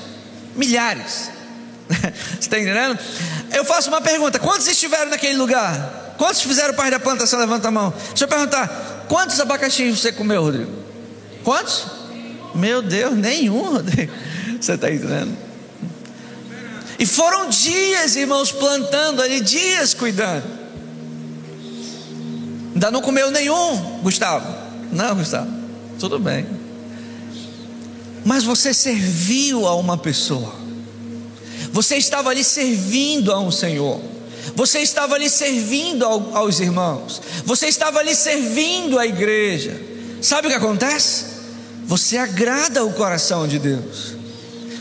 Milhares. 0.56 1.32
Você 1.90 2.40
está 2.40 2.60
entendendo? 2.60 2.98
Eu 3.52 3.66
faço 3.66 3.90
uma 3.90 4.02
pergunta: 4.02 4.40
quantos 4.40 4.68
estiveram 4.68 5.10
naquele 5.10 5.38
lugar? 5.38 6.16
Quantos 6.18 6.42
fizeram 6.42 6.74
parte 6.74 6.92
da 6.92 7.00
plantação? 7.00 7.40
Levanta 7.40 7.68
a 7.68 7.72
mão. 7.72 7.94
Deixa 8.10 8.26
eu 8.26 8.28
perguntar: 8.28 9.06
quantos 9.08 9.40
abacaxis 9.40 10.00
você 10.00 10.12
comeu, 10.12 10.44
Rodrigo? 10.44 10.72
Quantos? 11.44 11.86
Meu 12.56 12.82
Deus, 12.82 13.16
nenhum, 13.16 13.74
Rodrigo. 13.74 14.14
Você 14.60 14.74
está 14.74 14.90
entendendo? 14.90 15.38
E 16.98 17.06
foram 17.06 17.50
dias, 17.50 18.16
irmãos, 18.16 18.52
plantando 18.52 19.22
ali, 19.22 19.42
dias 19.42 19.94
cuidando. 19.94 20.44
Ainda 22.74 22.92
não 22.92 23.02
comeu 23.02 23.32
nenhum, 23.32 24.00
Gustavo? 24.02 24.48
Não, 24.92 25.16
Gustavo. 25.16 25.52
Tudo 26.00 26.20
bem. 26.20 26.46
Mas 28.24 28.44
você 28.44 28.74
serviu 28.74 29.68
a 29.68 29.76
uma 29.76 29.98
pessoa. 29.98 30.56
Você 31.72 31.98
estava 31.98 32.30
ali 32.30 32.44
servindo 32.44 33.32
a 33.32 33.40
um 33.40 33.52
Senhor. 33.52 34.02
Você 34.56 34.80
estava 34.80 35.16
ali 35.16 35.30
servindo 35.30 36.06
ao, 36.06 36.36
aos 36.36 36.60
irmãos. 36.60 37.22
Você 37.46 37.68
estava 37.68 38.00
ali 38.00 38.16
servindo 38.16 38.98
a 38.98 39.06
igreja. 39.06 39.80
Sabe 40.22 40.48
o 40.48 40.50
que 40.50 40.56
acontece? 40.56 41.26
Você 41.86 42.18
agrada 42.18 42.84
o 42.84 42.94
coração 42.94 43.48
de 43.48 43.60
Deus 43.60 44.16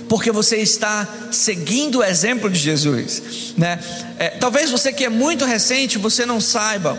porque 0.09 0.31
você 0.31 0.57
está 0.59 1.07
seguindo 1.31 1.99
o 1.99 2.05
exemplo 2.05 2.51
de 2.51 2.59
Jesus, 2.59 3.55
né? 3.57 3.79
É, 4.19 4.31
talvez 4.31 4.71
você 4.71 4.93
que 4.93 5.05
é 5.05 5.09
muito 5.09 5.45
recente 5.45 5.99
você 5.99 6.27
não 6.27 6.41
saiba, 6.41 6.99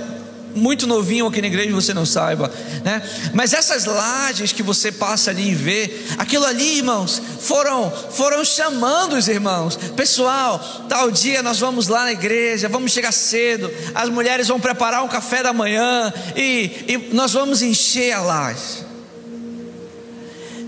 muito 0.55 0.88
novinho 0.88 1.27
aqui 1.27 1.41
na 1.41 1.47
igreja 1.47 1.71
você 1.74 1.93
não 1.93 2.05
saiba, 2.05 2.51
né? 2.83 3.01
Mas 3.33 3.53
essas 3.53 3.85
lajes 3.85 4.53
que 4.53 4.63
você 4.63 4.91
passa 4.91 5.29
ali 5.29 5.50
e 5.50 5.55
vê, 5.55 5.93
aquilo 6.17 6.45
ali, 6.45 6.77
irmãos, 6.77 7.21
foram 7.41 7.91
foram 7.91 8.43
chamando 8.43 9.13
os 9.13 9.27
irmãos. 9.27 9.75
Pessoal, 9.95 10.59
tal 10.88 11.12
dia 11.12 11.43
nós 11.43 11.59
vamos 11.59 11.88
lá 11.88 12.05
na 12.05 12.13
igreja, 12.13 12.69
vamos 12.69 12.91
chegar 12.91 13.12
cedo, 13.12 13.71
as 13.93 14.09
mulheres 14.09 14.47
vão 14.47 14.59
preparar 14.59 15.03
um 15.03 15.09
café 15.09 15.43
da 15.43 15.51
manhã 15.51 16.13
e, 16.35 16.85
e 16.88 17.09
nós 17.13 17.33
vamos 17.33 17.62
encher 17.62 18.13
a 18.13 18.21
laje. 18.21 18.85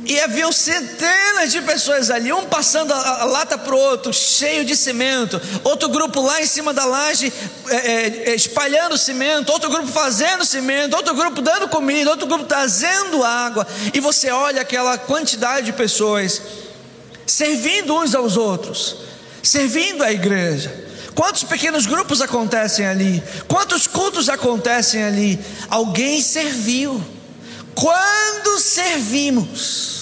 E 0.08 0.22
haviam 0.22 0.54
centenas 0.54 1.52
de 1.52 1.62
pessoas 1.62 2.10
ali, 2.10 2.32
um 2.32 2.46
passando 2.46 2.94
a, 2.94 3.24
a 3.24 3.26
lata 3.26 3.58
para 3.58 3.76
o 3.76 3.78
outro, 3.78 4.14
cheio 4.14 4.64
de 4.64 4.74
cimento, 4.74 5.40
outro 5.66 5.90
grupo 5.90 6.22
lá 6.22 6.42
em 6.42 6.46
cima 6.46 6.74
da 6.74 6.86
laje 6.86 7.32
é, 7.68 7.76
é, 7.76 8.30
é, 8.30 8.36
espalhando 8.36 8.98
cimento, 8.98 9.52
outro 9.52 9.70
grupo 9.70 9.88
fazendo 9.88 10.46
cimento, 10.46 10.96
outro 10.96 11.14
grupo 11.14 11.42
dando 11.42 11.68
comida, 11.68 12.10
outro 12.10 12.26
grupo 12.26 12.46
trazendo 12.46 13.22
água. 13.22 13.68
E 13.94 14.00
você 14.00 14.32
olha 14.32 14.62
aquela 14.62 14.98
quantidade 14.98 15.66
de 15.66 15.74
pessoas 15.74 16.42
servindo 17.26 17.94
uns 17.94 18.16
aos 18.16 18.38
outros, 18.38 18.96
servindo 19.44 20.06
a 20.06 20.12
igreja. 20.12 20.86
Quantos 21.14 21.44
pequenos 21.44 21.86
grupos 21.86 22.22
acontecem 22.22 22.86
ali? 22.86 23.22
Quantos 23.48 23.88
cultos 23.88 24.30
acontecem 24.30 25.04
ali? 25.04 25.38
Alguém 25.70 26.22
serviu. 26.22 27.04
Quando 27.74 28.60
servimos, 28.60 29.97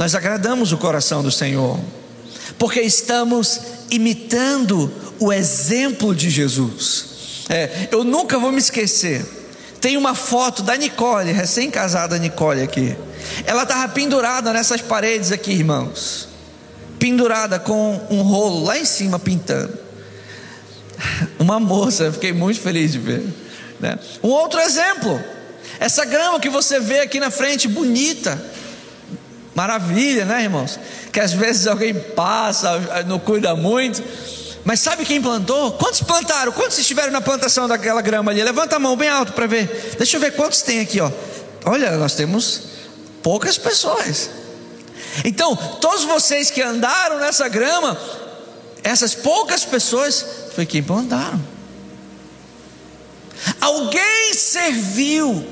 nós 0.00 0.14
agradamos 0.14 0.72
o 0.72 0.78
coração 0.78 1.22
do 1.22 1.30
Senhor, 1.30 1.78
porque 2.58 2.80
estamos 2.80 3.60
imitando 3.90 4.90
o 5.18 5.30
exemplo 5.30 6.14
de 6.14 6.30
Jesus. 6.30 7.44
É, 7.50 7.88
eu 7.92 8.02
nunca 8.02 8.38
vou 8.38 8.50
me 8.50 8.56
esquecer. 8.56 9.22
Tem 9.78 9.98
uma 9.98 10.14
foto 10.14 10.62
da 10.62 10.74
Nicole, 10.74 11.32
recém-casada 11.32 12.16
Nicole 12.16 12.62
aqui. 12.62 12.96
Ela 13.44 13.64
estava 13.64 13.92
pendurada 13.92 14.54
nessas 14.54 14.80
paredes 14.80 15.32
aqui, 15.32 15.52
irmãos. 15.52 16.30
Pendurada 16.98 17.58
com 17.58 18.00
um 18.08 18.22
rolo 18.22 18.64
lá 18.64 18.78
em 18.78 18.86
cima 18.86 19.18
pintando. 19.18 19.78
Uma 21.38 21.60
moça, 21.60 22.04
eu 22.04 22.12
fiquei 22.14 22.32
muito 22.32 22.58
feliz 22.58 22.92
de 22.92 22.98
ver. 22.98 23.22
Né? 23.78 23.98
Um 24.22 24.28
outro 24.28 24.60
exemplo. 24.60 25.22
Essa 25.78 26.06
grama 26.06 26.40
que 26.40 26.48
você 26.48 26.80
vê 26.80 27.00
aqui 27.00 27.20
na 27.20 27.30
frente, 27.30 27.68
bonita 27.68 28.42
Maravilha, 29.54 30.24
né, 30.24 30.44
irmãos? 30.44 30.78
Que 31.12 31.20
às 31.20 31.32
vezes 31.32 31.66
alguém 31.66 31.94
passa, 31.94 33.04
não 33.06 33.18
cuida 33.18 33.54
muito. 33.54 34.02
Mas 34.64 34.80
sabe 34.80 35.04
quem 35.04 35.20
plantou? 35.20 35.72
Quantos 35.72 36.02
plantaram? 36.02 36.52
Quantos 36.52 36.78
estiveram 36.78 37.10
na 37.10 37.20
plantação 37.20 37.66
daquela 37.66 38.00
grama 38.02 38.30
ali? 38.30 38.42
Levanta 38.42 38.76
a 38.76 38.78
mão 38.78 38.96
bem 38.96 39.08
alto 39.08 39.32
para 39.32 39.46
ver. 39.46 39.94
Deixa 39.96 40.16
eu 40.16 40.20
ver 40.20 40.32
quantos 40.36 40.62
tem 40.62 40.80
aqui, 40.80 41.00
ó. 41.00 41.10
Olha, 41.64 41.92
nós 41.96 42.14
temos 42.14 42.62
poucas 43.22 43.58
pessoas. 43.58 44.30
Então, 45.24 45.56
todos 45.56 46.04
vocês 46.04 46.50
que 46.50 46.62
andaram 46.62 47.18
nessa 47.18 47.48
grama, 47.48 47.98
essas 48.82 49.14
poucas 49.14 49.64
pessoas 49.64 50.24
foi 50.54 50.64
quem 50.66 50.82
plantaram. 50.82 51.40
Alguém 53.60 54.34
serviu, 54.34 55.44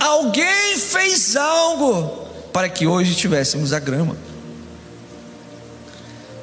alguém 0.00 0.76
fez 0.76 1.36
algo 1.36 2.23
para 2.54 2.68
que 2.68 2.86
hoje 2.86 3.16
tivéssemos 3.16 3.72
a 3.72 3.80
grama. 3.80 4.16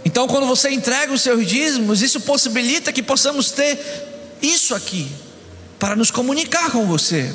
Então, 0.04 0.28
quando 0.28 0.46
você 0.46 0.70
entrega 0.70 1.14
os 1.14 1.22
seus 1.22 1.48
dízimos, 1.48 2.02
isso 2.02 2.20
possibilita 2.20 2.92
que 2.92 3.02
possamos 3.02 3.52
ter 3.52 3.80
isso 4.42 4.76
aqui, 4.76 5.10
para 5.80 5.96
nos 5.96 6.12
comunicar 6.12 6.70
com 6.70 6.86
você. 6.86 7.34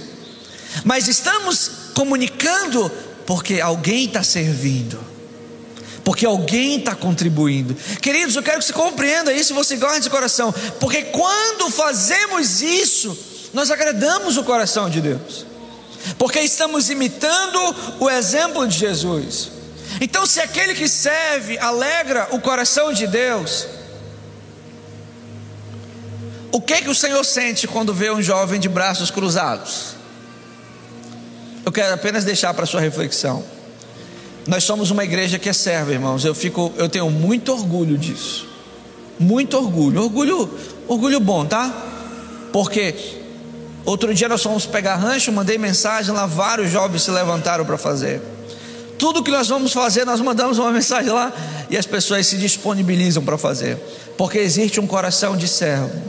Mas 0.85 1.09
estamos 1.09 1.71
comunicando 1.95 2.93
porque 3.25 3.63
alguém 3.63 4.05
está 4.05 4.23
servindo, 4.23 5.01
porque 6.05 6.27
alguém 6.27 6.79
está 6.79 6.95
contribuindo. 6.95 7.75
Queridos, 8.03 8.37
eu 8.37 8.43
quero 8.43 8.59
que 8.59 8.67
você 8.67 8.75
compreenda 8.75 9.33
isso 9.33 9.55
você 9.55 9.77
guarde 9.77 10.03
de 10.03 10.11
coração, 10.11 10.53
porque 10.79 11.01
quando 11.05 11.71
fazemos 11.71 12.61
isso, 12.61 13.17
nós 13.55 13.71
agradamos 13.71 14.37
o 14.37 14.45
coração 14.45 14.91
de 14.91 15.01
Deus 15.01 15.56
porque 16.19 16.41
estamos 16.41 16.91
imitando 16.91 17.59
o 18.01 18.09
exemplo 18.09 18.67
de 18.67 18.79
Jesus. 18.79 19.51
Então, 20.01 20.27
se 20.27 20.41
aquele 20.41 20.75
que 20.75 20.89
serve 20.89 21.59
alegra 21.59 22.29
o 22.33 22.41
coração 22.41 22.93
de 22.93 23.07
Deus, 23.07 23.67
o 26.53 26.61
que 26.61 26.83
que 26.83 26.89
o 26.89 26.95
Senhor 26.95 27.25
sente 27.25 27.67
quando 27.67 27.93
vê 27.93 28.11
um 28.11 28.23
jovem 28.23 28.59
de 28.59 28.69
braços 28.69 29.11
cruzados? 29.11 29.97
Eu 31.65 31.73
quero 31.73 31.95
apenas 31.95 32.25
deixar 32.25 32.55
para 32.55 32.65
sua 32.65 32.81
reflexão. 32.81 33.45
Nós 34.47 34.63
somos 34.63 34.91
uma 34.91 35.03
igreja 35.03 35.39
que 35.39 35.49
é 35.49 35.53
serva, 35.53 35.93
irmãos. 35.93 36.25
Eu 36.25 36.35
fico, 36.35 36.73
eu 36.77 36.89
tenho 36.89 37.11
muito 37.11 37.53
orgulho 37.53 37.99
disso. 37.99 38.49
Muito 39.19 39.57
orgulho. 39.57 40.03
Orgulho, 40.03 40.59
orgulho 40.87 41.19
bom, 41.19 41.45
tá? 41.45 41.75
Porque 42.53 42.95
Outro 43.87 44.13
dia 44.13 44.29
nós 44.29 44.43
fomos 44.43 44.67
pegar 44.67 44.97
rancho, 44.97 45.31
mandei 45.31 45.57
mensagem 45.57 46.13
lá, 46.13 46.27
vários 46.27 46.73
jovens 46.73 47.05
se 47.05 47.11
levantaram 47.13 47.65
para 47.65 47.79
fazer. 47.79 48.21
Tudo 48.99 49.23
que 49.23 49.31
nós 49.31 49.47
vamos 49.47 49.73
fazer, 49.73 50.05
nós 50.05 50.21
mandamos 50.21 50.59
uma 50.59 50.73
mensagem 50.73 51.13
lá 51.13 51.33
e 51.71 51.77
as 51.79 51.87
pessoas 51.87 52.27
se 52.27 52.37
disponibilizam 52.37 53.25
para 53.25 53.39
fazer, 53.39 53.79
porque 54.19 54.39
existe 54.39 54.81
um 54.81 54.89
coração 54.89 55.37
de 55.37 55.47
servo. 55.47 56.03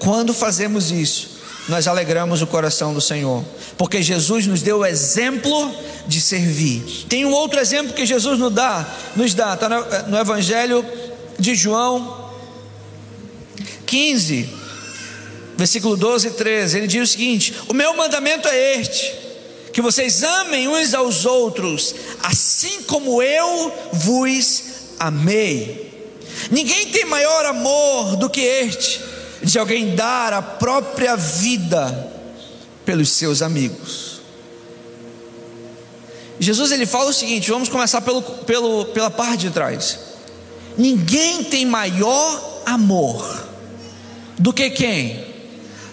Quando 0.00 0.34
fazemos 0.34 0.90
isso, 0.90 1.36
nós 1.68 1.86
alegramos 1.86 2.42
o 2.42 2.46
coração 2.46 2.92
do 2.92 3.00
Senhor, 3.00 3.44
porque 3.78 4.02
Jesus 4.02 4.48
nos 4.48 4.60
deu 4.60 4.78
o 4.78 4.86
exemplo 4.86 5.72
de 6.08 6.20
servir. 6.20 7.06
Tem 7.08 7.24
um 7.24 7.32
outro 7.32 7.60
exemplo 7.60 7.92
que 7.92 8.04
Jesus 8.04 8.36
nos 8.36 8.52
dá, 8.52 8.84
nos 9.14 9.32
dá, 9.32 9.54
está 9.54 9.68
no, 9.68 10.10
no 10.10 10.18
Evangelho 10.18 10.84
de 11.38 11.54
João 11.54 12.26
15, 13.86 14.48
versículo 15.56 15.96
12 15.96 16.28
e 16.28 16.30
13, 16.32 16.78
ele 16.78 16.86
diz 16.86 17.08
o 17.08 17.12
seguinte: 17.12 17.54
O 17.68 17.74
meu 17.74 17.96
mandamento 17.96 18.46
é 18.48 18.80
este, 18.80 19.14
que 19.72 19.82
vocês 19.82 20.22
amem 20.22 20.68
uns 20.68 20.94
aos 20.94 21.24
outros, 21.24 21.94
assim 22.22 22.82
como 22.82 23.22
eu 23.22 23.72
vos 23.92 24.64
amei. 24.98 25.86
Ninguém 26.50 26.88
tem 26.88 27.04
maior 27.04 27.46
amor 27.46 28.16
do 28.16 28.28
que 28.28 28.40
este, 28.40 29.00
de 29.42 29.58
alguém 29.58 29.94
dar 29.94 30.32
a 30.32 30.42
própria 30.42 31.16
vida 31.16 32.12
pelos 32.84 33.10
seus 33.10 33.42
amigos. 33.42 34.20
Jesus 36.38 36.70
ele 36.70 36.86
fala 36.86 37.10
o 37.10 37.14
seguinte: 37.14 37.50
vamos 37.50 37.68
começar 37.68 38.00
pelo, 38.02 38.22
pelo, 38.22 38.84
pela 38.86 39.10
parte 39.10 39.42
de 39.42 39.50
trás. 39.50 39.98
Ninguém 40.76 41.44
tem 41.44 41.64
maior 41.64 42.62
amor 42.66 43.46
do 44.38 44.52
que 44.52 44.68
quem? 44.70 45.35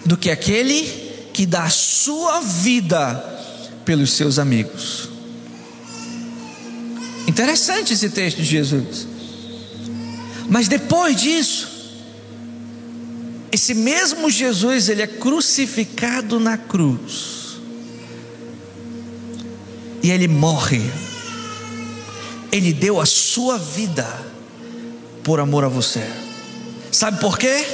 Do 0.06 0.18
que 0.18 0.30
aquele 0.30 0.84
que 1.34 1.46
dá 1.46 1.70
sua 1.70 2.42
vida 2.42 3.16
pelos 3.86 4.12
seus 4.14 4.38
amigos. 4.40 5.10
Interessante 7.28 7.94
esse 7.94 8.10
texto 8.10 8.38
de 8.38 8.44
Jesus. 8.44 9.08
Mas 10.50 10.68
depois 10.68 11.20
disso, 11.20 11.68
esse 13.52 13.74
mesmo 13.74 14.30
Jesus, 14.30 14.90
ele 14.90 15.02
é 15.02 15.08
crucificado 15.08 16.40
na 16.40 16.58
cruz. 16.58 17.58
E 20.02 20.12
ele 20.12 20.28
morre. 20.28 20.82
Ele 22.52 22.74
deu 22.74 23.00
a 23.00 23.06
sua 23.06 23.58
vida 23.58 24.06
por 25.24 25.40
amor 25.40 25.64
a 25.64 25.70
você. 25.70 26.06
Sabe 26.92 27.20
por 27.20 27.38
quê? 27.40 27.66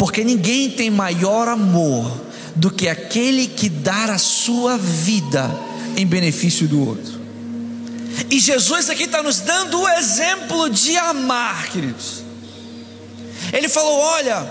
Porque 0.00 0.24
ninguém 0.24 0.70
tem 0.70 0.88
maior 0.88 1.46
amor 1.46 2.10
do 2.56 2.70
que 2.70 2.88
aquele 2.88 3.46
que 3.46 3.68
dá 3.68 4.06
a 4.06 4.16
sua 4.16 4.78
vida 4.78 5.54
em 5.94 6.06
benefício 6.06 6.66
do 6.66 6.88
outro. 6.88 7.20
E 8.30 8.40
Jesus 8.40 8.88
aqui 8.88 9.02
está 9.02 9.22
nos 9.22 9.40
dando 9.40 9.78
o 9.78 9.86
exemplo 9.90 10.70
de 10.70 10.96
amar, 10.96 11.68
queridos. 11.68 12.24
Ele 13.52 13.68
falou: 13.68 13.98
Olha, 13.98 14.48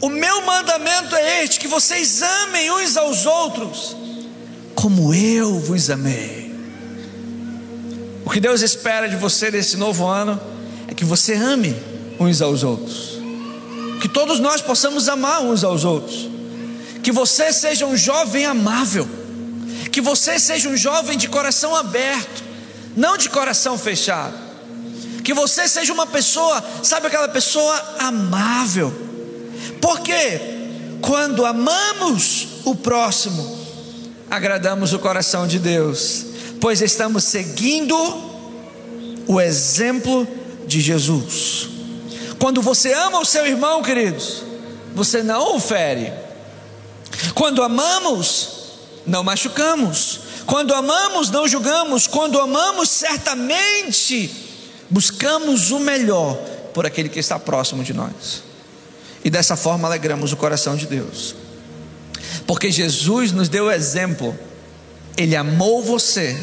o 0.00 0.08
meu 0.08 0.46
mandamento 0.46 1.14
é 1.14 1.44
este: 1.44 1.60
que 1.60 1.68
vocês 1.68 2.22
amem 2.22 2.70
uns 2.70 2.96
aos 2.96 3.26
outros, 3.26 3.94
como 4.74 5.12
eu 5.12 5.60
vos 5.60 5.90
amei. 5.90 6.54
O 8.24 8.30
que 8.30 8.40
Deus 8.40 8.62
espera 8.62 9.10
de 9.10 9.16
você 9.16 9.50
nesse 9.50 9.76
novo 9.76 10.06
ano 10.06 10.40
é 10.88 10.94
que 10.94 11.04
você 11.04 11.34
ame 11.34 11.76
uns 12.18 12.40
aos 12.40 12.62
outros, 12.62 13.15
que 14.06 14.12
todos 14.12 14.38
nós 14.38 14.62
possamos 14.62 15.08
amar 15.08 15.42
uns 15.42 15.64
aos 15.64 15.84
outros, 15.84 16.30
que 17.02 17.10
você 17.10 17.52
seja 17.52 17.84
um 17.86 17.96
jovem 17.96 18.46
amável, 18.46 19.04
que 19.90 20.00
você 20.00 20.38
seja 20.38 20.68
um 20.68 20.76
jovem 20.76 21.18
de 21.18 21.26
coração 21.26 21.74
aberto, 21.74 22.44
não 22.96 23.16
de 23.16 23.28
coração 23.28 23.76
fechado, 23.76 24.32
que 25.24 25.34
você 25.34 25.66
seja 25.66 25.92
uma 25.92 26.06
pessoa, 26.06 26.62
sabe 26.84 27.08
aquela 27.08 27.26
pessoa 27.26 27.74
amável, 27.98 28.94
porque 29.80 30.40
quando 31.00 31.44
amamos 31.44 32.46
o 32.64 32.76
próximo, 32.76 33.58
agradamos 34.30 34.92
o 34.92 35.00
coração 35.00 35.48
de 35.48 35.58
Deus, 35.58 36.26
pois 36.60 36.80
estamos 36.80 37.24
seguindo 37.24 37.96
o 39.26 39.40
exemplo 39.40 40.28
de 40.64 40.80
Jesus. 40.80 41.75
Quando 42.38 42.60
você 42.60 42.92
ama 42.92 43.18
o 43.20 43.24
seu 43.24 43.46
irmão, 43.46 43.82
queridos, 43.82 44.42
você 44.94 45.22
não 45.22 45.56
o 45.56 45.60
fere. 45.60 46.12
Quando 47.34 47.62
amamos, 47.62 48.48
não 49.06 49.22
machucamos. 49.22 50.20
Quando 50.46 50.74
amamos, 50.74 51.30
não 51.30 51.48
julgamos. 51.48 52.06
Quando 52.06 52.40
amamos, 52.40 52.90
certamente 52.90 54.30
buscamos 54.88 55.70
o 55.70 55.78
melhor 55.78 56.36
por 56.72 56.86
aquele 56.86 57.08
que 57.08 57.18
está 57.18 57.38
próximo 57.38 57.82
de 57.82 57.92
nós. 57.92 58.42
E 59.24 59.30
dessa 59.30 59.56
forma 59.56 59.88
alegramos 59.88 60.32
o 60.32 60.36
coração 60.36 60.76
de 60.76 60.86
Deus. 60.86 61.34
Porque 62.46 62.70
Jesus 62.70 63.32
nos 63.32 63.48
deu 63.48 63.64
o 63.64 63.72
exemplo. 63.72 64.38
Ele 65.16 65.34
amou 65.34 65.82
você 65.82 66.40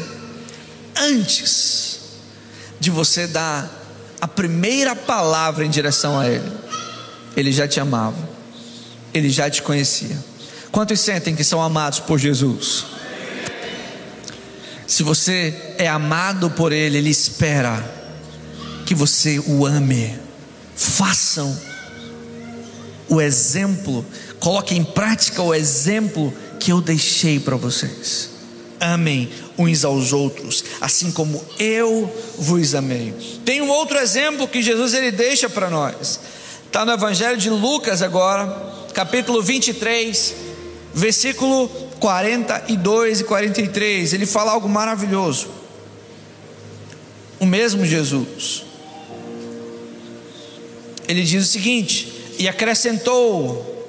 antes 0.96 2.00
de 2.78 2.90
você 2.90 3.26
dar 3.26 3.83
a 4.24 4.28
primeira 4.28 4.96
palavra 4.96 5.66
em 5.66 5.68
direção 5.68 6.18
a 6.18 6.26
Ele, 6.26 6.50
Ele 7.36 7.52
já 7.52 7.68
te 7.68 7.78
amava, 7.78 8.16
Ele 9.12 9.28
já 9.28 9.50
te 9.50 9.60
conhecia. 9.60 10.16
Quantos 10.72 10.98
sentem 11.00 11.36
que 11.36 11.44
são 11.44 11.60
amados 11.60 12.00
por 12.00 12.18
Jesus? 12.18 12.86
Se 14.86 15.02
você 15.02 15.74
é 15.76 15.86
amado 15.86 16.50
por 16.50 16.72
Ele, 16.72 16.96
Ele 16.96 17.10
espera 17.10 17.84
que 18.86 18.94
você 18.94 19.38
o 19.40 19.66
ame. 19.66 20.18
Façam 20.74 21.54
o 23.10 23.20
exemplo, 23.20 24.06
coloquem 24.40 24.78
em 24.78 24.84
prática 24.84 25.42
o 25.42 25.54
exemplo 25.54 26.32
que 26.58 26.72
eu 26.72 26.80
deixei 26.80 27.38
para 27.38 27.56
vocês. 27.56 28.30
Amem 28.80 29.28
uns 29.56 29.84
aos 29.84 30.12
outros, 30.12 30.64
assim 30.80 31.10
como 31.10 31.42
eu 31.58 32.12
vos 32.38 32.74
amei. 32.74 33.14
Tem 33.44 33.62
um 33.62 33.70
outro 33.70 33.98
exemplo 33.98 34.48
que 34.48 34.62
Jesus 34.62 34.94
ele 34.94 35.10
deixa 35.10 35.48
para 35.48 35.70
nós. 35.70 36.20
Está 36.66 36.84
no 36.84 36.92
Evangelho 36.92 37.36
de 37.36 37.50
Lucas 37.50 38.02
agora, 38.02 38.46
capítulo 38.92 39.40
23, 39.40 40.34
versículo 40.92 41.68
42 42.00 43.20
e 43.20 43.24
43. 43.24 44.12
Ele 44.12 44.26
fala 44.26 44.52
algo 44.52 44.68
maravilhoso. 44.68 45.48
O 47.38 47.46
mesmo 47.46 47.86
Jesus. 47.86 48.64
Ele 51.06 51.22
diz 51.22 51.44
o 51.44 51.48
seguinte: 51.48 52.12
E 52.38 52.48
acrescentou 52.48 53.88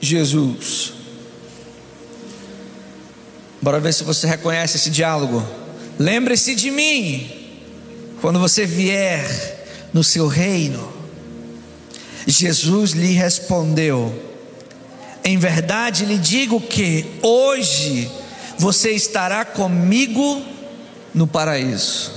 Jesus: 0.00 0.92
Bora 3.64 3.80
ver 3.80 3.94
se 3.94 4.04
você 4.04 4.26
reconhece 4.26 4.76
esse 4.76 4.90
diálogo. 4.90 5.42
Lembre-se 5.98 6.54
de 6.54 6.70
mim 6.70 7.30
quando 8.20 8.38
você 8.38 8.66
vier 8.66 9.88
no 9.90 10.04
seu 10.04 10.28
reino. 10.28 10.92
Jesus 12.26 12.90
lhe 12.90 13.12
respondeu: 13.14 14.14
Em 15.24 15.38
verdade 15.38 16.04
lhe 16.04 16.18
digo 16.18 16.60
que 16.60 17.06
hoje 17.22 18.10
você 18.58 18.90
estará 18.90 19.46
comigo 19.46 20.42
no 21.14 21.26
paraíso. 21.26 22.12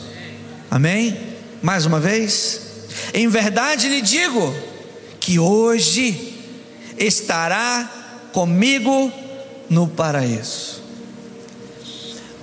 Amém? 0.69 1.17
Mais 1.61 1.85
uma 1.85 2.01
vez. 2.01 2.59
Em 3.13 3.29
verdade 3.29 3.87
lhe 3.87 4.01
digo 4.01 4.53
que 5.17 5.39
hoje 5.39 6.33
estará 6.97 8.29
comigo 8.33 9.09
no 9.69 9.87
paraíso. 9.87 10.86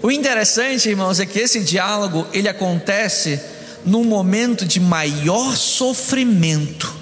O 0.05 0.11
interessante, 0.11 0.91
irmãos, 0.91 1.19
é 1.19 1.25
que 1.25 1.39
esse 1.39 1.61
diálogo 1.61 2.27
ele 2.31 2.47
acontece 2.47 3.41
num 3.87 4.05
momento 4.05 4.67
de 4.67 4.79
maior 4.79 5.57
sofrimento, 5.57 6.95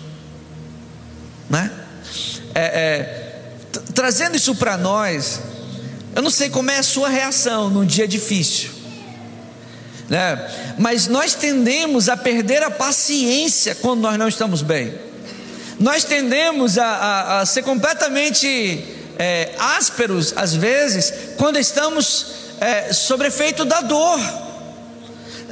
né? 1.51 1.69
É, 2.55 2.63
é, 2.63 3.43
trazendo 3.93 4.37
isso 4.37 4.55
para 4.55 4.77
nós, 4.77 5.41
eu 6.15 6.23
não 6.23 6.31
sei 6.31 6.49
como 6.49 6.71
é 6.71 6.79
a 6.79 6.83
sua 6.85 7.09
reação 7.09 7.69
num 7.69 7.85
dia 7.85 8.07
difícil, 8.07 8.71
né? 10.09 10.75
Mas 10.79 11.09
nós 11.09 11.35
tendemos 11.35 12.09
a 12.09 12.17
perder 12.17 12.63
a 12.63 12.71
paciência 12.71 13.75
quando 13.75 14.03
nós 14.03 14.17
não 14.17 14.29
estamos 14.29 14.63
bem. 14.63 14.95
Nós 15.81 16.05
tendemos 16.05 16.79
a, 16.79 16.87
a, 16.87 17.41
a 17.41 17.47
ser 17.47 17.65
completamente 17.65 18.87
é, 19.19 19.57
ásperos 19.59 20.33
às 20.37 20.55
vezes 20.55 21.13
quando 21.37 21.59
estamos 21.59 22.42
é, 22.63 22.93
sobre 22.93 23.27
efeito 23.27 23.65
da 23.65 23.81
dor. 23.81 24.21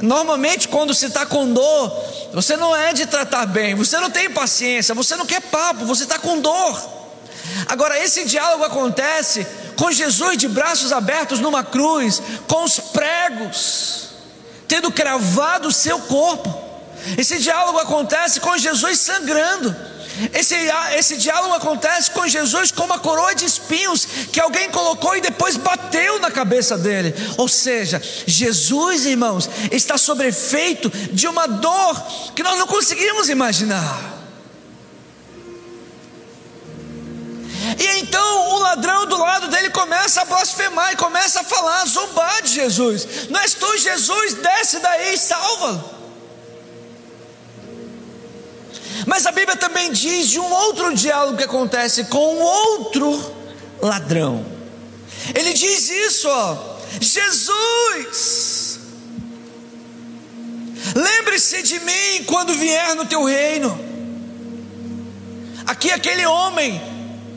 Normalmente, 0.01 0.69
quando 0.69 0.93
se 0.93 1.07
está 1.07 1.25
com 1.25 1.51
dor, 1.51 2.05
você 2.33 2.55
não 2.55 2.73
é 2.73 2.93
de 2.93 3.05
tratar 3.05 3.45
bem, 3.45 3.75
você 3.75 3.99
não 3.99 4.09
tem 4.09 4.29
paciência, 4.29 4.95
você 4.95 5.17
não 5.17 5.25
quer 5.25 5.41
papo, 5.41 5.85
você 5.85 6.03
está 6.03 6.17
com 6.17 6.39
dor. 6.39 6.89
Agora, 7.67 7.99
esse 7.99 8.23
diálogo 8.23 8.63
acontece 8.63 9.45
com 9.75 9.91
Jesus 9.91 10.37
de 10.37 10.47
braços 10.47 10.93
abertos 10.93 11.41
numa 11.41 11.65
cruz, 11.65 12.21
com 12.47 12.63
os 12.63 12.79
pregos, 12.79 14.09
tendo 14.65 14.89
cravado 14.89 15.67
o 15.67 15.71
seu 15.71 15.99
corpo. 15.99 16.49
Esse 17.17 17.39
diálogo 17.39 17.77
acontece 17.79 18.39
com 18.39 18.57
Jesus 18.57 18.99
sangrando. 18.99 19.75
Esse, 20.33 20.55
esse 20.97 21.17
diálogo 21.17 21.53
acontece 21.53 22.11
com 22.11 22.27
Jesus 22.27 22.71
com 22.71 22.83
uma 22.83 22.99
coroa 22.99 23.33
de 23.33 23.45
espinhos 23.45 24.05
que 24.31 24.39
alguém 24.39 24.69
colocou 24.69 25.15
e 25.15 25.21
depois 25.21 25.57
bateu 25.57 26.19
na 26.19 26.29
cabeça 26.29 26.77
dele. 26.77 27.13
Ou 27.37 27.47
seja, 27.47 28.01
Jesus, 28.25 29.05
irmãos, 29.05 29.49
está 29.71 29.97
sob 29.97 30.25
efeito 30.25 30.89
de 30.89 31.27
uma 31.27 31.47
dor 31.47 32.01
que 32.35 32.43
nós 32.43 32.57
não 32.57 32.67
conseguimos 32.67 33.29
imaginar. 33.29 34.21
E 37.79 37.99
então 37.99 38.49
o 38.49 38.59
ladrão 38.59 39.05
do 39.05 39.17
lado 39.17 39.47
dele 39.47 39.69
começa 39.69 40.21
a 40.21 40.25
blasfemar 40.25 40.93
e 40.93 40.97
começa 40.97 41.41
a 41.41 41.43
falar, 41.43 41.81
a 41.81 41.85
zombar 41.85 42.41
de 42.41 42.53
Jesus. 42.53 43.07
Não 43.29 43.39
és 43.39 43.53
tu, 43.53 43.77
Jesus, 43.77 44.33
desce 44.33 44.79
daí 44.79 45.13
e 45.13 45.17
salva. 45.17 46.00
Mas 49.05 49.25
a 49.25 49.31
Bíblia 49.31 49.57
também 49.57 49.91
diz 49.91 50.29
de 50.29 50.39
um 50.39 50.51
outro 50.51 50.93
diálogo 50.93 51.37
que 51.37 51.43
acontece 51.43 52.05
com 52.05 52.37
outro 52.39 53.33
ladrão. 53.81 54.45
Ele 55.33 55.53
diz 55.53 55.89
isso, 55.89 56.27
ó, 56.27 56.77
Jesus, 56.99 58.79
lembre-se 60.95 61.61
de 61.63 61.79
mim 61.79 62.23
quando 62.25 62.53
vier 62.53 62.95
no 62.95 63.05
teu 63.05 63.23
reino. 63.23 63.79
Aqui 65.65 65.91
aquele 65.91 66.25
homem 66.25 66.81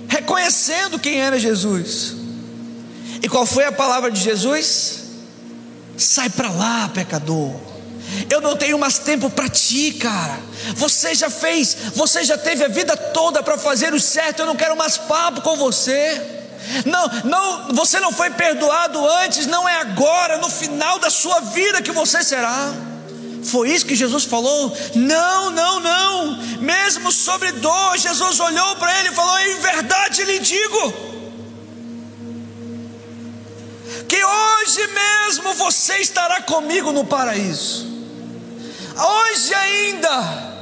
reconhecendo 0.09 0.99
quem 0.99 1.21
era 1.21 1.39
Jesus. 1.39 2.17
E 3.23 3.29
qual 3.29 3.47
foi 3.47 3.65
a 3.65 3.73
palavra 3.73 4.11
de 4.11 4.21
Jesus? 4.21 5.03
Sai 5.97 6.29
para 6.29 6.51
lá, 6.51 6.91
pecador. 6.93 7.55
Eu 8.31 8.41
não 8.41 8.57
tenho 8.57 8.79
mais 8.79 8.99
tempo 8.99 9.29
para 9.31 9.49
ti, 9.49 9.93
cara. 9.93 10.39
Você 10.75 11.15
já 11.15 11.31
fez, 11.31 11.77
você 11.95 12.25
já 12.25 12.39
teve 12.39 12.65
a 12.65 12.69
vida 12.69 12.97
toda 12.97 13.43
para 13.43 13.59
fazer 13.59 13.93
o 13.93 14.01
certo. 14.01 14.41
Eu 14.41 14.47
não 14.47 14.57
quero 14.57 14.77
mais 14.77 14.97
papo 14.97 15.41
com 15.41 15.57
você. 15.57 16.35
Não, 16.85 17.07
não, 17.25 17.75
você 17.75 18.01
não 18.01 18.13
foi 18.13 18.31
perdoado 18.31 19.07
antes, 19.23 19.47
não 19.47 19.69
é 19.69 19.81
agora, 19.81 20.39
no 20.39 20.49
final 20.49 20.99
da 20.99 21.11
sua 21.11 21.41
vida 21.41 21.83
que 21.83 21.93
você 21.93 22.23
será. 22.23 22.73
Foi 23.45 23.71
isso 23.71 23.85
que 23.85 23.95
Jesus 23.95 24.25
falou? 24.25 24.75
Não, 24.95 25.51
não, 25.51 25.81
não. 25.81 26.37
Mesmo 26.61 27.13
sobre 27.13 27.53
dor, 27.53 27.99
Jesus 27.99 28.41
olhou 28.41 28.77
para 28.77 28.99
ele 28.99 29.11
e 29.11 29.15
falou: 29.15 29.39
Em 29.41 29.59
verdade 29.61 30.25
lhe 30.25 30.39
digo, 30.39 30.95
que 34.09 34.25
hoje 34.25 34.87
mesmo 34.87 35.53
você 35.55 35.99
estará 35.99 36.41
comigo 36.43 36.91
no 36.93 37.05
paraíso. 37.05 37.94
Hoje 38.97 39.55
ainda, 39.55 40.55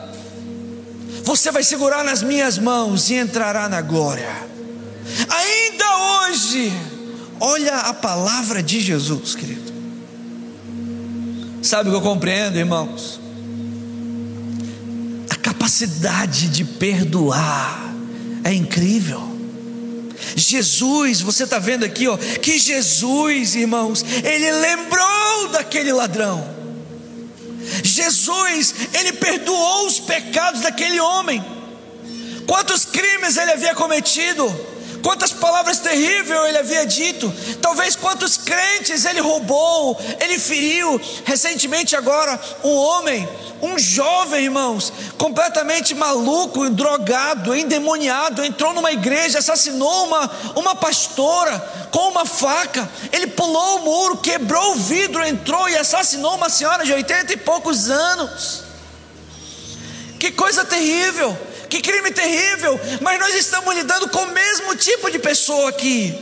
você 1.24 1.50
vai 1.50 1.62
segurar 1.62 2.02
nas 2.02 2.22
minhas 2.22 2.58
mãos 2.58 3.10
e 3.10 3.14
entrará 3.14 3.68
na 3.68 3.80
glória. 3.80 4.30
Ainda 5.28 6.28
hoje, 6.28 6.72
olha 7.38 7.76
a 7.76 7.94
palavra 7.94 8.62
de 8.62 8.80
Jesus, 8.80 9.34
querido. 9.34 9.72
Sabe 11.62 11.88
o 11.88 11.92
que 11.92 11.98
eu 11.98 12.02
compreendo, 12.02 12.58
irmãos? 12.58 13.20
A 15.30 15.36
capacidade 15.36 16.48
de 16.48 16.64
perdoar 16.64 17.94
é 18.44 18.52
incrível. 18.52 19.30
Jesus, 20.34 21.20
você 21.20 21.44
está 21.44 21.58
vendo 21.58 21.84
aqui, 21.84 22.08
ó, 22.08 22.16
que 22.16 22.58
Jesus, 22.58 23.54
irmãos, 23.54 24.04
ele 24.24 24.50
lembrou 24.50 25.48
daquele 25.52 25.92
ladrão. 25.92 26.61
Jesus, 27.82 28.74
ele 28.94 29.12
perdoou 29.14 29.86
os 29.86 30.00
pecados 30.00 30.60
daquele 30.60 31.00
homem. 31.00 31.44
Quantos 32.46 32.84
crimes 32.84 33.36
ele 33.36 33.52
havia 33.52 33.74
cometido? 33.74 34.71
Quantas 35.02 35.32
palavras 35.32 35.78
terríveis 35.78 36.48
ele 36.48 36.58
havia 36.58 36.86
dito, 36.86 37.32
talvez 37.60 37.96
quantos 37.96 38.36
crentes 38.36 39.04
ele 39.04 39.20
roubou, 39.20 40.00
ele 40.20 40.38
feriu. 40.38 41.00
Recentemente, 41.24 41.96
agora, 41.96 42.40
um 42.62 42.74
homem, 42.74 43.28
um 43.60 43.78
jovem, 43.78 44.44
irmãos, 44.44 44.92
completamente 45.18 45.94
maluco, 45.94 46.68
drogado, 46.70 47.54
endemoniado, 47.54 48.44
entrou 48.44 48.72
numa 48.72 48.92
igreja, 48.92 49.38
assassinou 49.40 50.06
uma, 50.06 50.30
uma 50.56 50.74
pastora 50.74 51.58
com 51.90 52.08
uma 52.08 52.24
faca. 52.24 52.88
Ele 53.12 53.26
pulou 53.26 53.78
o 53.78 53.84
muro, 53.84 54.16
quebrou 54.16 54.72
o 54.72 54.76
vidro, 54.76 55.24
entrou 55.24 55.68
e 55.68 55.76
assassinou 55.76 56.36
uma 56.36 56.48
senhora 56.48 56.84
de 56.84 56.92
oitenta 56.92 57.32
e 57.32 57.36
poucos 57.36 57.90
anos. 57.90 58.62
Que 60.18 60.30
coisa 60.30 60.64
terrível! 60.64 61.51
Que 61.72 61.80
crime 61.80 62.10
terrível, 62.10 62.78
mas 63.00 63.18
nós 63.18 63.34
estamos 63.34 63.74
lidando 63.74 64.06
com 64.10 64.18
o 64.18 64.32
mesmo 64.32 64.76
tipo 64.76 65.10
de 65.10 65.18
pessoa 65.18 65.70
aqui. 65.70 66.14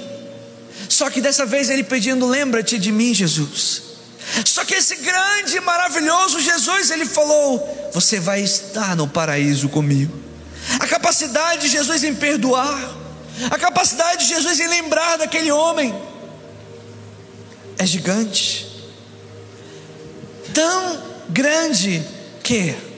Só 0.88 1.10
que 1.10 1.20
dessa 1.20 1.44
vez 1.44 1.68
ele 1.68 1.82
pedindo: 1.82 2.24
lembra-te 2.28 2.78
de 2.78 2.92
mim, 2.92 3.12
Jesus. 3.12 3.82
Só 4.44 4.64
que 4.64 4.74
esse 4.74 4.94
grande 4.96 5.56
e 5.56 5.60
maravilhoso 5.60 6.38
Jesus, 6.38 6.92
ele 6.92 7.04
falou: 7.04 7.90
Você 7.92 8.20
vai 8.20 8.40
estar 8.42 8.94
no 8.94 9.08
paraíso 9.08 9.68
comigo. 9.68 10.16
A 10.78 10.86
capacidade 10.86 11.62
de 11.62 11.68
Jesus 11.68 12.04
em 12.04 12.14
perdoar, 12.14 12.96
a 13.50 13.58
capacidade 13.58 14.28
de 14.28 14.34
Jesus 14.34 14.60
em 14.60 14.68
lembrar 14.68 15.18
daquele 15.18 15.50
homem, 15.50 15.92
é 17.76 17.84
gigante, 17.84 18.68
tão 20.54 21.02
grande 21.28 22.04
que 22.44 22.89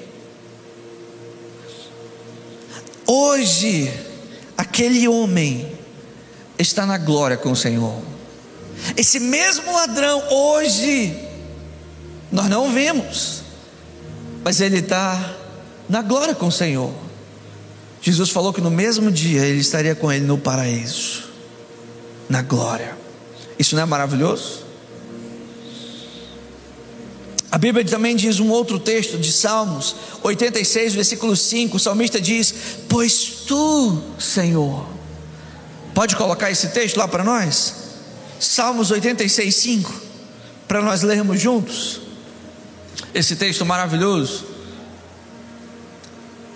Hoje, 3.07 3.93
aquele 4.57 5.09
homem 5.09 5.73
está 6.59 6.87
na 6.87 6.99
glória 6.99 7.37
com 7.37 7.53
o 7.53 7.57
Senhor. 7.57 8.01
Esse 8.97 9.21
mesmo 9.21 9.73
ladrão, 9.73 10.23
hoje, 10.31 11.17
nós 12.31 12.49
não 12.49 12.73
vemos, 12.73 13.43
mas 14.45 14.61
ele 14.61 14.79
está 14.79 15.35
na 15.89 16.03
glória 16.03 16.35
com 16.35 16.47
o 16.47 16.53
Senhor. 16.53 16.93
Jesus 18.01 18.31
falou 18.31 18.53
que 18.53 18.61
no 18.61 18.71
mesmo 18.71 19.11
dia 19.11 19.45
ele 19.45 19.61
estaria 19.61 19.95
com 19.95 20.11
ele 20.11 20.25
no 20.25 20.39
paraíso, 20.39 21.25
na 22.29 22.43
glória. 22.43 22.97
Isso 23.59 23.77
não 23.77 23.83
é 23.83 23.87
maravilhoso? 23.87 24.65
A 27.53 27.59
Bíblia 27.59 27.85
também 27.85 28.17
diz 28.17 28.41
um 28.41 28.49
outro 28.49 28.79
texto 28.79 29.19
de 29.19 29.31
Salmos 29.31 29.95
86, 30.23 30.95
versículo 30.95 31.37
5. 31.37 31.77
O 31.77 31.79
salmista 31.79 32.19
diz: 32.19 32.55
Pois 32.89 33.45
tu, 33.47 34.03
Senhor, 34.19 34.87
pode 35.95 36.17
colocar 36.17 36.51
esse 36.51 36.69
texto 36.69 36.97
lá 36.97 37.07
para 37.07 37.23
nós? 37.23 37.75
Salmos 38.41 38.91
86, 38.91 39.55
5, 39.55 39.93
para 40.67 40.81
nós 40.81 41.03
lermos 41.03 41.39
juntos. 41.39 42.01
Esse 43.15 43.37
texto 43.37 43.67
maravilhoso. 43.67 44.47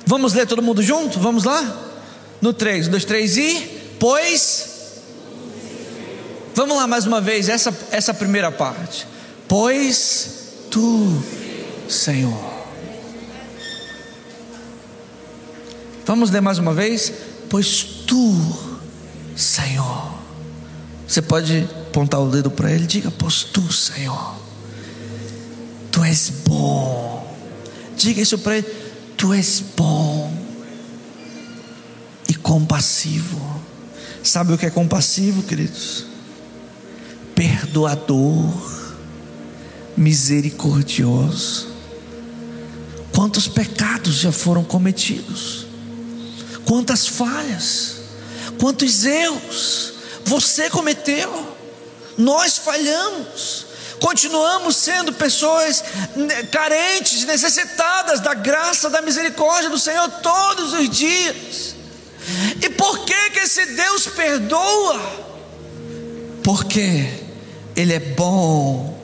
Vamos 0.06 0.32
ler 0.32 0.46
todo 0.46 0.62
mundo 0.62 0.82
junto? 0.82 1.20
Vamos 1.20 1.44
lá? 1.44 1.92
No 2.40 2.54
3, 2.54 2.88
2, 2.88 3.04
3 3.04 3.37
e. 3.37 3.61
Pois. 4.00 4.70
Vamos 6.54 6.74
lá 6.74 6.87
mais 6.87 7.04
uma 7.06 7.20
vez, 7.20 7.50
essa, 7.50 7.76
essa 7.90 8.14
primeira 8.14 8.50
parte. 8.50 9.06
Pois 9.46 10.45
tu, 10.70 11.22
Senhor. 11.88 12.57
Vamos 16.05 16.31
ler 16.31 16.40
mais 16.40 16.59
uma 16.59 16.72
vez? 16.72 17.12
Pois 17.50 17.83
tu, 18.07 18.35
Senhor. 19.37 20.14
Você 21.07 21.22
pode 21.22 21.68
apontar 21.88 22.20
o 22.20 22.31
dedo 22.31 22.50
para 22.50 22.70
ele, 22.70 22.87
diga: 22.87 23.11
Pois 23.11 23.42
tu, 23.42 23.72
Senhor. 23.72 24.37
Tu 25.90 26.05
és 26.05 26.31
bom. 26.44 27.37
Diga 27.96 28.20
isso 28.20 28.38
para 28.38 28.59
ele: 28.59 28.66
Tu 29.16 29.33
és 29.33 29.62
bom 29.76 30.33
e 32.29 32.35
compassivo. 32.35 33.40
Sabe 34.22 34.52
o 34.52 34.59
que 34.59 34.66
é 34.66 34.70
compassivo, 34.70 35.42
queridos? 35.42 36.05
Perdoador 37.35 38.86
misericordioso. 39.96 41.68
Quantos 43.14 43.48
pecados 43.48 44.16
já 44.16 44.30
foram 44.30 44.62
cometidos? 44.62 45.66
Quantas 46.66 47.06
falhas? 47.06 47.96
Quantos 48.61 49.04
erros 49.04 49.94
você 50.24 50.68
cometeu? 50.68 51.54
Nós 52.18 52.59
falhamos. 52.59 53.66
Continuamos 54.00 54.76
sendo 54.76 55.12
pessoas 55.14 55.82
carentes, 56.50 57.24
necessitadas 57.24 58.20
da 58.20 58.35
graça, 58.35 58.90
da 58.90 59.00
misericórdia 59.00 59.70
do 59.70 59.78
Senhor 59.78 60.09
todos 60.22 60.74
os 60.74 60.90
dias. 60.90 61.74
E 62.62 62.68
por 62.70 63.04
que 63.04 63.30
que 63.30 63.38
esse 63.40 63.64
Deus 63.66 64.06
perdoa? 64.06 65.00
Porque 66.42 67.09
ele 67.74 67.94
é 67.94 68.00
bom 68.00 68.95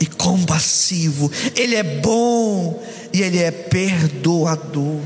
e 0.00 0.06
compassivo, 0.06 1.30
Ele 1.56 1.74
é 1.74 1.82
bom 1.82 2.82
e 3.12 3.22
Ele 3.22 3.38
é 3.38 3.50
perdoador. 3.50 5.00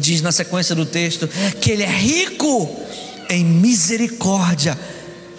Diz 0.00 0.22
na 0.22 0.32
sequência 0.32 0.74
do 0.74 0.86
texto 0.86 1.28
que 1.60 1.70
Ele 1.70 1.82
é 1.82 1.90
rico 1.90 2.68
em 3.28 3.44
misericórdia 3.44 4.78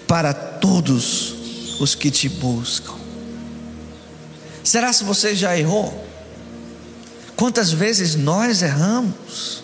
para 0.07 0.33
todos 0.33 1.79
os 1.79 1.95
que 1.95 2.11
te 2.11 2.27
buscam. 2.27 2.93
Será 4.63 4.91
se 4.93 5.03
você 5.03 5.35
já 5.35 5.57
errou? 5.57 6.07
Quantas 7.35 7.71
vezes 7.71 8.15
nós 8.15 8.61
erramos? 8.61 9.63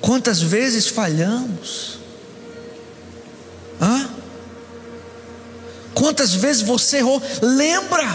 Quantas 0.00 0.42
vezes 0.42 0.88
falhamos? 0.88 1.98
Hã? 3.80 4.13
Quantas 6.04 6.34
vezes 6.34 6.60
você 6.60 6.98
errou? 6.98 7.22
Lembra 7.40 8.06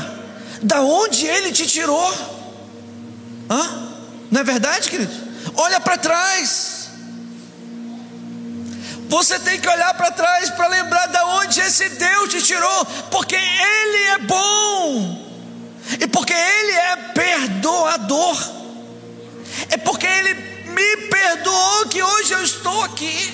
da 0.61 0.79
onde 0.81 1.25
ele 1.25 1.51
te 1.51 1.65
tirou? 1.65 2.13
Hã? 3.49 3.89
Não 4.29 4.41
é 4.41 4.43
verdade, 4.43 4.91
querido? 4.91 5.11
Olha 5.55 5.79
para 5.79 5.97
trás. 5.97 6.89
Você 9.07 9.39
tem 9.39 9.59
que 9.59 9.67
olhar 9.67 9.91
para 9.95 10.11
trás 10.11 10.51
para 10.51 10.67
lembrar 10.67 11.07
da 11.07 11.25
onde 11.37 11.59
esse 11.61 11.89
Deus 11.89 12.29
te 12.29 12.43
tirou, 12.43 12.85
porque 13.09 13.35
ele 13.35 14.03
é 14.09 14.17
bom. 14.19 15.27
E 15.99 16.05
porque 16.05 16.33
ele 16.33 16.71
é 16.71 16.95
perdoador. 17.15 18.37
É 19.71 19.77
porque 19.77 20.05
ele 20.05 20.35
me 20.35 21.07
perdoou 21.07 21.87
que 21.87 22.03
hoje 22.03 22.33
eu 22.33 22.43
estou 22.43 22.83
aqui. 22.83 23.33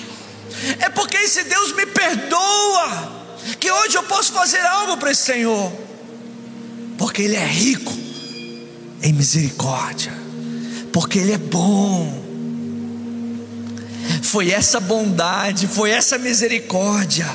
É 0.80 0.88
porque 0.88 1.18
esse 1.18 1.44
Deus 1.44 1.74
me 1.74 1.84
perdoa 1.84 3.15
que 3.60 3.70
hoje 3.70 3.96
eu 3.96 4.02
posso 4.04 4.32
fazer 4.32 4.60
algo 4.60 4.96
para 4.96 5.10
esse 5.10 5.22
Senhor, 5.22 5.72
porque 6.98 7.22
Ele 7.22 7.36
é 7.36 7.46
rico 7.46 7.92
em 9.02 9.12
misericórdia, 9.12 10.12
porque 10.92 11.18
Ele 11.18 11.32
é 11.32 11.38
bom. 11.38 12.24
foi 14.22 14.50
essa 14.50 14.80
bondade, 14.80 15.66
foi 15.66 15.90
essa 15.90 16.18
misericórdia 16.18 17.26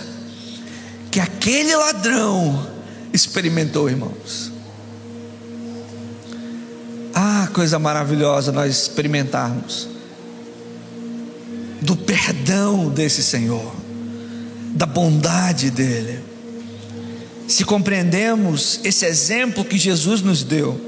que 1.10 1.19
aquele 1.19 1.76
ladrão 1.76 2.67
experimentou, 3.13 3.89
irmãos. 3.89 4.52
Ah, 7.13 7.50
coisa 7.54 7.78
maravilhosa 7.78 8.52
nós 8.52 8.71
experimentarmos 8.71 9.89
do 11.82 11.95
perdão 11.95 12.89
desse 12.89 13.24
Senhor, 13.24 13.74
da 14.72 14.86
bondade 14.86 15.70
dele. 15.70 16.20
Se 17.48 17.66
compreendemos 17.66 18.80
esse 18.84 19.06
exemplo 19.06 19.66
que 19.66 19.78
Jesus 19.78 20.22
nos 20.22 20.44
deu, 20.44 20.80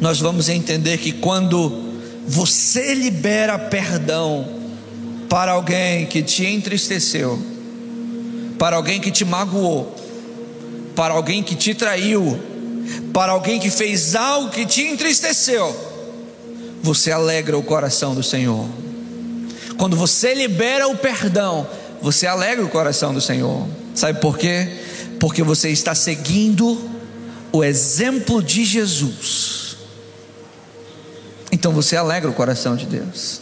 nós 0.00 0.20
vamos 0.20 0.48
entender 0.48 0.98
que 0.98 1.12
quando 1.12 1.94
você 2.26 2.94
libera 2.94 3.58
perdão 3.58 4.48
para 5.28 5.52
alguém 5.52 6.06
que 6.06 6.22
te 6.22 6.46
entristeceu, 6.46 7.38
para 8.58 8.76
alguém 8.76 9.00
que 9.00 9.10
te 9.10 9.24
magoou, 9.24 9.94
para 10.94 11.14
alguém 11.14 11.42
que 11.42 11.54
te 11.54 11.74
traiu, 11.74 12.38
para 13.12 13.32
alguém 13.32 13.60
que 13.60 13.70
fez 13.70 14.14
algo 14.14 14.50
que 14.50 14.64
te 14.64 14.82
entristeceu, 14.82 15.74
você 16.82 17.10
alegra 17.10 17.56
o 17.56 17.62
coração 17.62 18.14
do 18.14 18.22
Senhor. 18.22 18.66
Quando 19.76 19.96
você 19.96 20.34
libera 20.34 20.88
o 20.88 20.96
perdão, 20.96 21.66
você 22.00 22.26
alegra 22.26 22.64
o 22.64 22.68
coração 22.68 23.12
do 23.12 23.20
Senhor. 23.20 23.66
Sabe 23.94 24.20
por 24.20 24.38
quê? 24.38 24.68
Porque 25.18 25.42
você 25.42 25.70
está 25.70 25.94
seguindo 25.94 26.90
o 27.52 27.62
exemplo 27.62 28.42
de 28.42 28.64
Jesus. 28.64 29.76
Então 31.50 31.72
você 31.72 31.96
alegra 31.96 32.28
o 32.30 32.34
coração 32.34 32.76
de 32.76 32.86
Deus. 32.86 33.40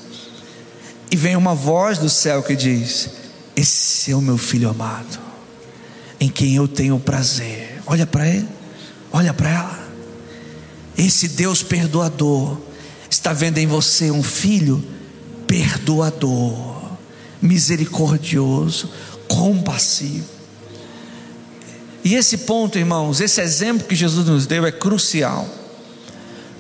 E 1.11 1.17
vem 1.17 1.37
uma 1.37 1.55
voz 1.55 1.99
do 1.99 2.09
céu 2.09 2.43
que 2.43 2.55
diz: 2.55 3.11
Esse 3.57 4.13
é 4.13 4.17
o 4.17 4.21
meu 4.21 4.39
filho 4.39 4.69
amado, 4.69 5.19
em 6.21 6.29
quem 6.29 6.55
eu 6.55 6.69
tenho 6.69 6.99
prazer. 6.99 7.81
Olha 7.87 8.07
para 8.07 8.29
ele, 8.29 8.49
olha 9.13 9.35
para 9.35 9.51
ela. 9.51 9.89
Esse 10.97 11.29
Deus 11.29 11.63
perdoador 11.63 12.59
está 13.11 13.33
vendo 13.33 13.59
em 13.59 13.67
você 13.67 14.11
um 14.11 14.23
filho 14.23 14.83
perdoador, 15.53 16.93
misericordioso, 17.43 18.89
compassivo. 19.29 20.25
E 22.03 22.15
esse 22.15 22.39
ponto, 22.39 22.79
irmãos, 22.79 23.21
esse 23.21 23.39
exemplo 23.39 23.87
que 23.87 23.95
Jesus 23.95 24.27
nos 24.27 24.47
deu 24.47 24.65
é 24.65 24.73
crucial, 24.73 25.47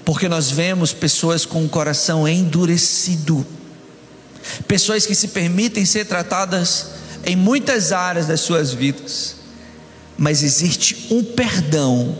porque 0.04 0.28
nós 0.28 0.50
vemos 0.50 0.92
pessoas 0.92 1.46
com 1.46 1.64
o 1.64 1.68
coração 1.70 2.28
endurecido, 2.28 3.46
pessoas 4.68 5.06
que 5.06 5.14
se 5.14 5.28
permitem 5.28 5.86
ser 5.86 6.04
tratadas 6.04 6.88
em 7.24 7.34
muitas 7.34 7.92
áreas 7.92 8.26
das 8.26 8.40
suas 8.40 8.74
vidas, 8.74 9.36
mas 10.18 10.42
existe 10.42 11.06
um 11.10 11.24
perdão 11.24 12.18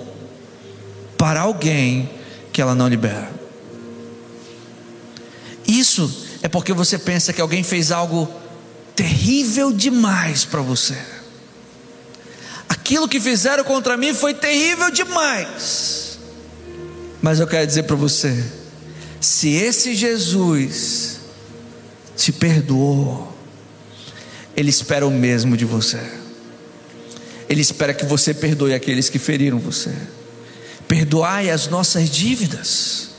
para 1.18 1.42
alguém 1.42 2.08
que 2.50 2.62
ela 2.62 2.74
não 2.74 2.88
libera. 2.88 3.30
Isso 5.68 6.31
é 6.42 6.48
porque 6.48 6.72
você 6.72 6.98
pensa 6.98 7.32
que 7.32 7.40
alguém 7.40 7.62
fez 7.62 7.92
algo 7.92 8.28
terrível 8.94 9.72
demais 9.72 10.44
para 10.44 10.60
você. 10.60 10.96
Aquilo 12.68 13.08
que 13.08 13.20
fizeram 13.20 13.64
contra 13.64 13.96
mim 13.96 14.12
foi 14.12 14.34
terrível 14.34 14.90
demais. 14.90 16.18
Mas 17.20 17.38
eu 17.38 17.46
quero 17.46 17.66
dizer 17.66 17.84
para 17.84 17.96
você: 17.96 18.44
se 19.20 19.50
esse 19.50 19.94
Jesus 19.94 21.20
te 22.16 22.32
perdoou, 22.32 23.36
Ele 24.56 24.70
espera 24.70 25.06
o 25.06 25.10
mesmo 25.10 25.56
de 25.56 25.64
você. 25.64 26.00
Ele 27.48 27.60
espera 27.60 27.94
que 27.94 28.04
você 28.04 28.34
perdoe 28.34 28.74
aqueles 28.74 29.08
que 29.08 29.18
feriram 29.18 29.58
você. 29.58 29.94
Perdoai 30.88 31.50
as 31.50 31.68
nossas 31.68 32.10
dívidas 32.10 33.12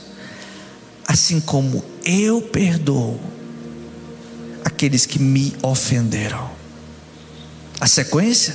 assim 1.06 1.40
como 1.40 1.84
eu 2.04 2.42
perdoo 2.42 3.18
aqueles 4.64 5.06
que 5.06 5.18
me 5.18 5.54
ofenderam. 5.62 6.50
A 7.80 7.86
sequência, 7.86 8.54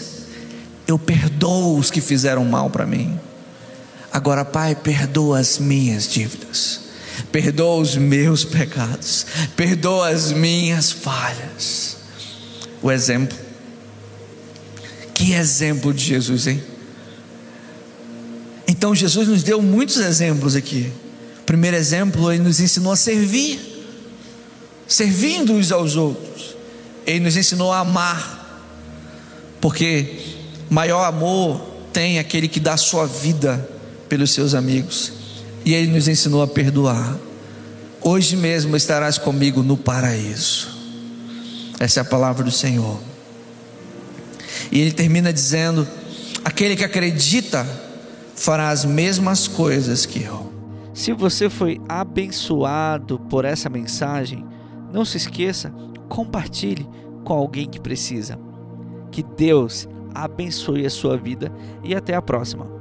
eu 0.87 0.97
perdoo 0.97 1.77
os 1.77 1.91
que 1.91 2.01
fizeram 2.01 2.45
mal 2.45 2.69
para 2.69 2.85
mim. 2.85 3.19
Agora, 4.11 4.43
Pai, 4.43 4.75
perdoa 4.75 5.39
as 5.39 5.59
minhas 5.59 6.07
dívidas, 6.07 6.81
perdoa 7.31 7.79
os 7.81 7.95
meus 7.95 8.43
pecados, 8.43 9.25
perdoa 9.55 10.09
as 10.09 10.31
minhas 10.31 10.91
falhas. 10.91 11.97
O 12.81 12.91
exemplo, 12.91 13.37
que 15.13 15.33
exemplo 15.33 15.93
de 15.93 16.03
Jesus, 16.03 16.47
hein? 16.47 16.63
Então, 18.67 18.95
Jesus 18.95 19.27
nos 19.27 19.43
deu 19.43 19.61
muitos 19.61 19.97
exemplos 19.97 20.55
aqui. 20.55 20.91
Primeiro 21.49 21.75
exemplo, 21.77 22.31
ele 22.31 22.43
nos 22.43 22.59
ensinou 22.59 22.91
a 22.91 22.95
servir, 22.95 23.59
servindo 24.87 25.53
uns 25.53 25.71
aos 25.71 25.95
outros. 25.95 26.55
Ele 27.07 27.21
nos 27.21 27.35
ensinou 27.35 27.73
a 27.73 27.79
amar, 27.79 28.69
porque 29.59 30.19
maior 30.69 31.05
amor 31.05 31.59
tem 31.91 32.19
aquele 32.19 32.47
que 32.47 32.59
dá 32.59 32.77
sua 32.77 33.07
vida 33.07 33.67
pelos 34.07 34.29
seus 34.29 34.53
amigos. 34.53 35.11
E 35.65 35.73
ele 35.73 35.87
nos 35.87 36.07
ensinou 36.07 36.43
a 36.43 36.47
perdoar. 36.47 37.17
Hoje 37.99 38.35
mesmo 38.35 38.77
estarás 38.77 39.17
comigo 39.17 39.63
no 39.63 39.75
paraíso. 39.75 40.67
Essa 41.79 42.01
é 42.01 42.01
a 42.01 42.05
palavra 42.05 42.43
do 42.43 42.51
Senhor. 42.51 42.99
E 44.71 44.79
ele 44.79 44.91
termina 44.91 45.33
dizendo: 45.33 45.87
aquele 46.45 46.75
que 46.75 46.83
acredita 46.83 47.67
fará 48.35 48.69
as 48.69 48.85
mesmas 48.85 49.47
coisas 49.47 50.05
que 50.05 50.21
eu. 50.21 50.58
Se 50.99 51.13
você 51.13 51.49
foi 51.49 51.79
abençoado 51.87 53.17
por 53.17 53.45
essa 53.45 53.69
mensagem, 53.69 54.45
não 54.91 55.05
se 55.05 55.15
esqueça, 55.15 55.73
compartilhe 56.09 56.85
com 57.23 57.31
alguém 57.31 57.69
que 57.69 57.79
precisa. 57.79 58.37
Que 59.09 59.23
Deus 59.23 59.87
abençoe 60.13 60.85
a 60.85 60.89
sua 60.89 61.15
vida 61.15 61.53
e 61.85 61.95
até 61.95 62.13
a 62.15 62.21
próxima. 62.21 62.78